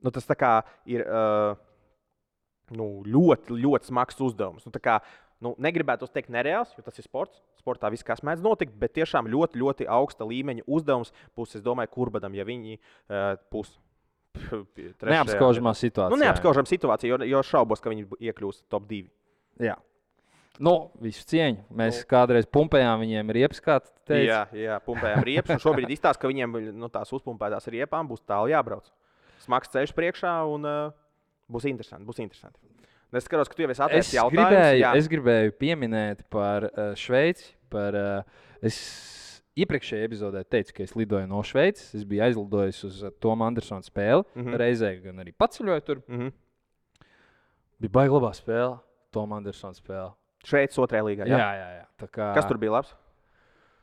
[0.00, 0.56] Nu, tas tā kā
[0.88, 1.56] ir uh,
[2.74, 4.66] nu, ļoti, ļoti smags uzdevums.
[4.66, 4.98] Nu, kā,
[5.44, 7.40] nu, negribētu teikt nereāls, jo tas ir sports.
[7.60, 11.92] Sportā viss, kas mēdz notikt, bet tiešām ļoti, ļoti augsta līmeņa uzdevums būs, es domāju,
[11.94, 13.74] kurbadam, ja viņi uh, būs.
[15.16, 16.12] Neapskaužamā situācijā.
[16.12, 19.06] Nu, neapskaužama situācija, jo, jo šaubos, ka viņi iekļūs top 2.
[19.64, 19.78] Jā.
[20.62, 21.64] Nu, visu cieņu.
[21.76, 22.08] Mēs Nu.
[22.08, 24.28] kādreiz pumpējām viņiem riepas, kā tu teici.
[24.30, 25.60] Jā, jā, pumpējām riepas.
[25.64, 28.88] Šobrīd izstāsta, ka viņiem nu, tās uzpumpētās riepām būs tālu jābrauc.
[29.44, 30.94] Smags ceļš priekšā un uh,
[31.52, 32.06] būs interesanti.
[32.08, 32.58] Būs interesanti.
[33.14, 34.48] Es skatos, ka tu jau esi Es atradzis jautājumus.
[34.50, 34.94] gribēju, jā.
[34.98, 37.52] es gribēju pieminēt par uh, Šveici.
[37.70, 38.76] Par, uh, es
[39.56, 41.94] iepriekšējā epizodē teicu, ka es lidoju no Šveices.
[41.94, 44.26] Es biju aizlidojis uz uh, Toma Andersona spēli.
[44.34, 44.42] Mm.
[44.42, 44.58] -hmm.
[44.60, 46.02] Reizē gan arī paceļoju tur.
[46.08, 46.34] Mhm.
[47.80, 48.78] Bija baigta labā spēle.
[49.12, 50.12] Toma Andersona spēle.
[50.44, 51.26] Šeit, otrajā līgā.
[51.26, 51.52] Jā, Jā.
[51.54, 52.08] jā, jā.
[52.10, 52.94] Kā, Kas tur bija labs?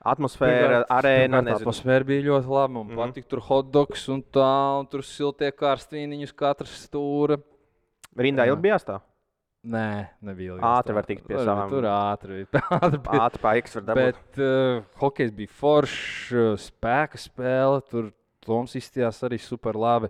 [0.03, 1.39] Atmosfēra, arēna.
[1.39, 1.64] Tā nezinu.
[1.64, 2.68] atmosfēra bija ļoti laba.
[2.74, 2.91] Man mm.
[2.91, 3.11] -hmm.
[3.14, 7.39] patīk tur hotdogs un tā, un tur siltie karstīniņus, katrs stūra.
[8.18, 9.01] Rindā ilgi bija jāstāv.
[9.64, 9.86] Nē,
[10.28, 10.64] nebija ilgi.
[10.68, 12.41] Ātri var tikt pie savām- Tur ātri.
[12.78, 13.22] ātri bija.
[13.24, 14.20] Ātri pāriks var dabūt.
[14.20, 17.80] Bet uh, hokejs bija foršs, uh, spēka spēle.
[17.89, 18.11] Tur
[18.43, 20.09] Toms izstījās arī super labi.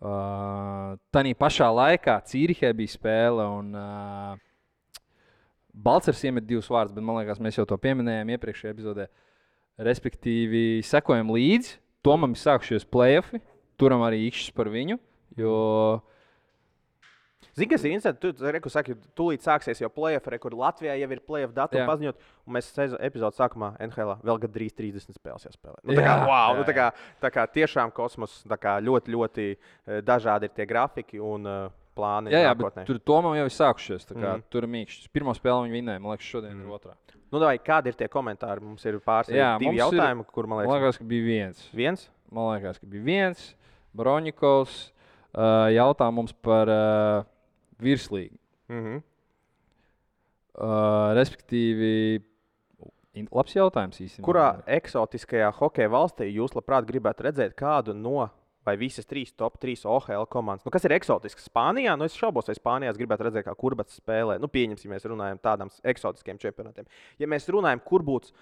[0.00, 3.44] Uh, Tanī pašā laikā Cīrihē bija spēle.
[3.60, 5.04] Un, uh,
[5.78, 9.04] Balčers iemet divus vārdus, bet man liekas, mēs jau to pieminējām iepriekšējā epizodē.
[9.78, 11.76] Respektīvi, sekojam līdzi.
[12.02, 13.38] Tomam ir sākušies play-offi.
[13.78, 14.96] Turam arī īkšķis par viņu.
[15.38, 15.52] Jo
[17.58, 18.20] Zini, kas ir interesanti?
[18.22, 19.88] Tu, tu, reku, saki, tūlīt sāksies jau
[20.30, 21.88] re, kur Latvijā jau ir playoff datuma Jā.
[21.90, 22.22] paziņot.
[22.46, 22.68] Un mēs
[23.08, 25.80] epizodes sākumā NHL vēl gandrīz 30 spēles jāspēlē.
[25.82, 26.86] Nu, tā, kā, Jā, wow, jā, nu, tā, kā,
[27.24, 32.30] tā kā tiešām kosmos, kā ļoti, ļoti eh, dažādi ir tie grafiki un uh, plāni.
[32.30, 32.84] jā, jā, nākotnē.
[32.84, 34.06] bet tur Tomam jau ir sākušies.
[34.14, 34.44] Kā, Mhm.
[34.50, 35.08] Tur ir mīkšķis.
[35.12, 36.62] Pirmā spēle viņa vinnēja, man liekas, šodien Mhm.
[36.68, 36.94] ir otrā.
[37.32, 38.62] Nu, vai, kādi ir tie komentāri?
[38.62, 41.24] Mums ir pāris Jā, divi mums ir- jautājumi, kur man Man liekas, liekas, ka bija
[41.26, 41.68] viens.
[41.74, 42.08] viens.
[42.30, 43.54] Man liekas, ka bija viens.
[43.96, 44.90] Broņikovs
[45.34, 47.24] uh, jautā mums par uh,
[47.82, 48.38] virslīgu.
[48.68, 49.02] Mm -hmm.
[50.58, 52.20] Uh, respektīvi,
[53.30, 54.26] labs jautājums īstenībā.
[54.26, 58.28] Kurā eksotiskajā hokeja valstī jūs labprāt gribētu redzēt kādu no
[58.68, 60.66] vai visas trīs top 3 OHL komandas?
[60.66, 61.48] Nu, kas ir eksotisks?
[61.48, 64.38] Spānijā, nu es šaubos, vai Spānijā gribētu redzēt, kā kurbats spēlē.
[64.42, 66.88] Nu, pieņemsim, mēs runājam tādām eksotiskiem čempionātiem.
[67.18, 68.34] Ja mēs runājam, kur būtu,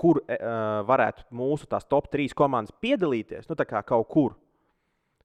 [0.00, 4.36] kur e, uh, varētu mūsu top 3 komandas piedalīties, nu, tā kā kaut kur.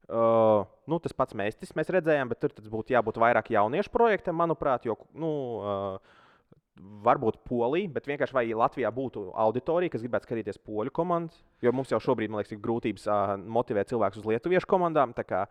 [0.08, 4.86] Uh, nu, tas pats mēstis mēs redzējām, bet tur būtu jābūt vairāk jauniešu projektam, manuprāt,
[4.88, 6.24] jo nu, uh,
[7.03, 11.41] varbūt Polija, bet vienkārši vai Latvijā būtu auditorija, kas gribētu skatīties poļu komandas.
[11.66, 15.16] Jo mums jau šobrīd, man liekas, ir grūtības uh, motivēt cilvēkus uz lietuviešu komandām.
[15.18, 15.47] tā kā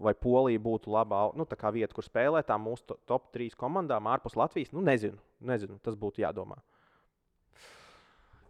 [0.00, 4.08] Vai Polija būtu laba nu, tā vieta, kur spēlēt tām mūsu to- top 3 komandām
[4.08, 4.72] ārpus Latvijas?
[4.72, 6.56] Nu, nezinu, nezinu, tas būtu jādomā.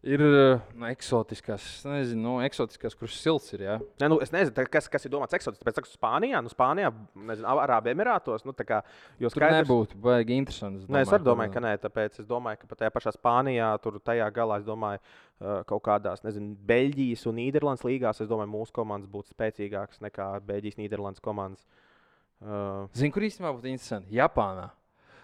[0.00, 3.66] Ir nu, eksotiskās, es nezinu, nu, eksotiskās, kuras silts ir.
[3.66, 3.74] Jā.
[4.00, 5.66] Ne, nu, es nezinu, kas, kas ir domāts eksotiski.
[5.66, 6.88] Pēc tam Spānijā, nu, Spānijā,
[7.28, 8.46] nezinu, Arābu Emirātos.
[8.48, 8.78] Nu, kā,
[9.20, 10.86] jo Tur skaidrs- nebūtu baigi interesanti.
[11.02, 14.30] Es arī domāju, ka nē, tāpēc es domāju, ka pat tajā pašā Spānijā, tur tajā
[14.32, 15.04] galā, es domāju,
[15.68, 20.80] kaut kādās, nezinu, Beļģijas un Nīderlandes līgās, es domāju, mūsu komandas būtu spēcīgākas nekā Beļģijas,
[20.80, 21.68] Nīderlandes komandas.
[22.40, 24.16] Uh, Zinu, kur īstenībā būtu interesanti.
[24.16, 24.70] Japānā.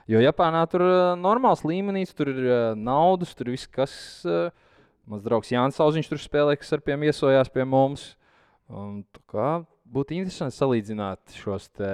[0.07, 2.45] Jo Japānā tur ir normāls līmenis, tur ir
[2.77, 3.97] naudas, tur viss, kas.
[4.29, 4.53] Uh,
[5.11, 8.13] mans draugs Jānis Sauziņš tur spēlē, kas ar piem iesojās pie mums.
[8.67, 11.91] Un, kā būtu interesanti salīdzināt šos te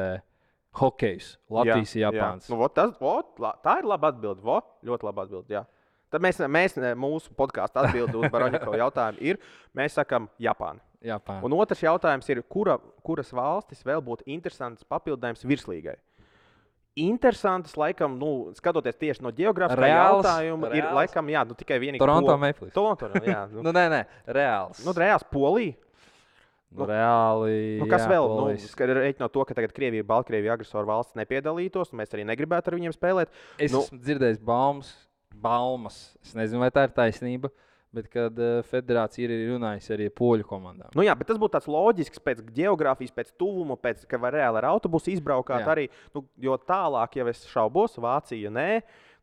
[0.80, 1.34] hokejus.
[1.52, 2.48] Latvijas, jā, Japānas.
[2.48, 2.54] Jā.
[2.54, 4.40] Nu, vot tas, vot, la, tā ir laba atbilde.
[4.44, 5.52] Vot, ļoti laba atbilde.
[5.52, 5.66] Jā.
[6.12, 9.38] Tad mēs, mēs mūsu podkāstu atbildi uz Baroņiko jautājumu ir,
[9.76, 10.82] mēs sakām, Japāna.
[11.02, 11.42] Japāna.
[11.46, 15.96] Un otrs jautājums ir, kura, kuras valstis vēl būtu interesants papildinājums virslīgai?
[17.01, 20.97] Interesants, laikam, nu, skatoties tieši no geogrāfiskā Reāls, jautājuma, ir reāls.
[20.99, 22.68] laikam, jā, nu, tikai vienīgi Toronto Maple.
[22.74, 23.47] Toronto, jā.
[23.55, 24.82] Nu, Nu, nē, nē, reāls.
[24.84, 25.72] nu, reāls Polija.
[26.76, 27.78] nu, reāli.
[27.80, 28.28] Nu, kas jā, vēl?
[28.28, 28.66] Polijas.
[28.76, 32.68] Nu, Reiķinot no to, ka tagad Krievija, Baltkrievija agresoru valsts nepiedalītos, un mēs arī negribētu
[32.68, 33.32] ar viņiem spēlēt.
[33.59, 34.93] Es nu- nu, esmu dzirdējis baumas,
[35.32, 35.99] baumas.
[36.22, 37.49] Es nezinu, vai tā ir taisnība.
[37.93, 40.93] Bet kad uh, federācija ir runājusi arī ar poļu komandām.
[40.97, 44.62] Nu, jā, bet tas būtu tāds loģisks pēc geogrāfijas, pēc tuvuma, pēc ka var reāli
[44.62, 45.88] ar autobusu izbraukt arī.
[46.16, 48.68] Nu, jo tālāk, ja es šaubos, Vācija nē,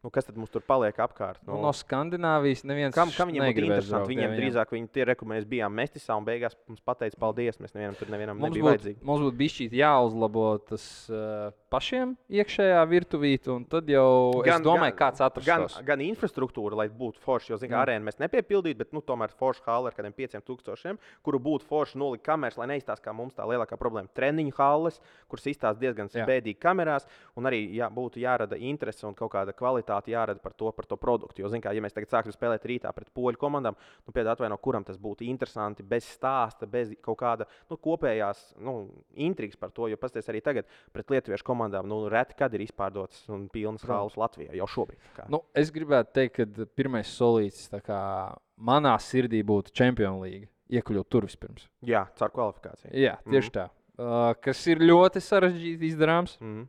[0.04, 1.42] nu, kas tad mums tur paliek apkārt?
[1.48, 3.92] Nu, no Skandināvijas neviens Kam, kam viņiem būtu interesanti?
[3.92, 7.60] braukt, Viņiem drīzāk viņi tie reku, mēs bijām mestisā un beigās mums pateica paldies.
[7.60, 9.04] Mēs nevienam tur nevienam Mums nebija būtu vajadzīgi.
[9.04, 14.94] mums būt bijis jāuzlabo tas uh, pašiem iekšējā virtuvīte, un tad jau gan, es domāju,
[14.96, 15.28] gan, kāds gan,
[15.66, 15.84] atrastos.
[15.86, 17.84] gan infrastruktūra, lai būtu forša, jo, zinām, Mm.
[17.84, 22.24] arēnu mēs nepiepildītu, bet, nu, tomēr forša hale ar kādiem 5000, kuru būtu forša nolikt
[22.24, 27.06] kameras, lai neizstāsta, kā mums tā lielākā problēma- treniņu halles, kuras izstāsta diezgan spēcīgi kamerās,
[27.36, 30.98] un arī jā, būtu jārada interese un kaut kāda kvalitāte jārada par to, par to
[31.00, 31.42] produktu.
[31.42, 34.58] Jo, zinām, kā, ja mēs tagad sāksim spēlēt rītā pret poļu komandām, nu, piedāvāt atvaino,
[34.62, 38.76] kuram tas būtu interesanti, bez stāsta, bez kaut kāda nu, kopējās nu,
[39.18, 43.26] intrigas par to, jo pasties arī tagad pret lietuviešu komandām, nu, reti kad ir izpārdotas
[43.34, 45.12] un pilnas halles Latvijā jau šobrīd.
[45.18, 45.28] Kā.
[45.32, 47.70] Nu, es gribētu teikt, ka pirmais solīts
[48.60, 50.50] manā sirdī būtu Champions League.
[50.70, 51.66] Iekļūt tur vispirms.
[51.82, 52.92] Jā, caur kvalifikāciju.
[52.94, 53.54] Jā, tieši mm.
[53.56, 53.64] tā.
[54.00, 56.68] Uh, kas ir ļoti sarežģīti izdarāms, Mm.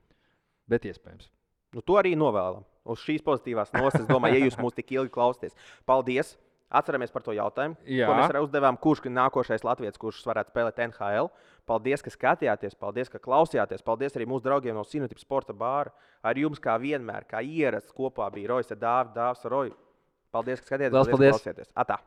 [0.70, 1.28] bet iespējams.
[1.76, 2.64] Nu, to arī novēlam.
[2.89, 5.57] Uz šīs pozitīvās nosis, es domāju, ja jūs mūs tik ilgi klausāties.
[5.89, 6.37] Paldies!
[6.70, 8.07] Atceramies par to jautājumu, Jā.
[8.07, 8.76] ko mēs arī uzdevām.
[8.78, 11.26] Kurš ir nākošais latviečs, kurš varētu spēlēt NHL?
[11.66, 13.83] Paldies, ka skatījāties, paldies, ka klausījāties.
[13.83, 15.91] Paldies arī mūsu draugiem no Sinotipas sporta bāra.
[16.22, 19.74] Ar jums, kā vienmēr, kā ierasts, kopā bija Rojas Dāvs, Dāvs Roja.
[20.31, 20.95] Paldies, ka skatījāties.
[20.95, 21.35] Liels paldies!
[21.35, 21.74] ka klausījāties.
[21.74, 21.99] Atā!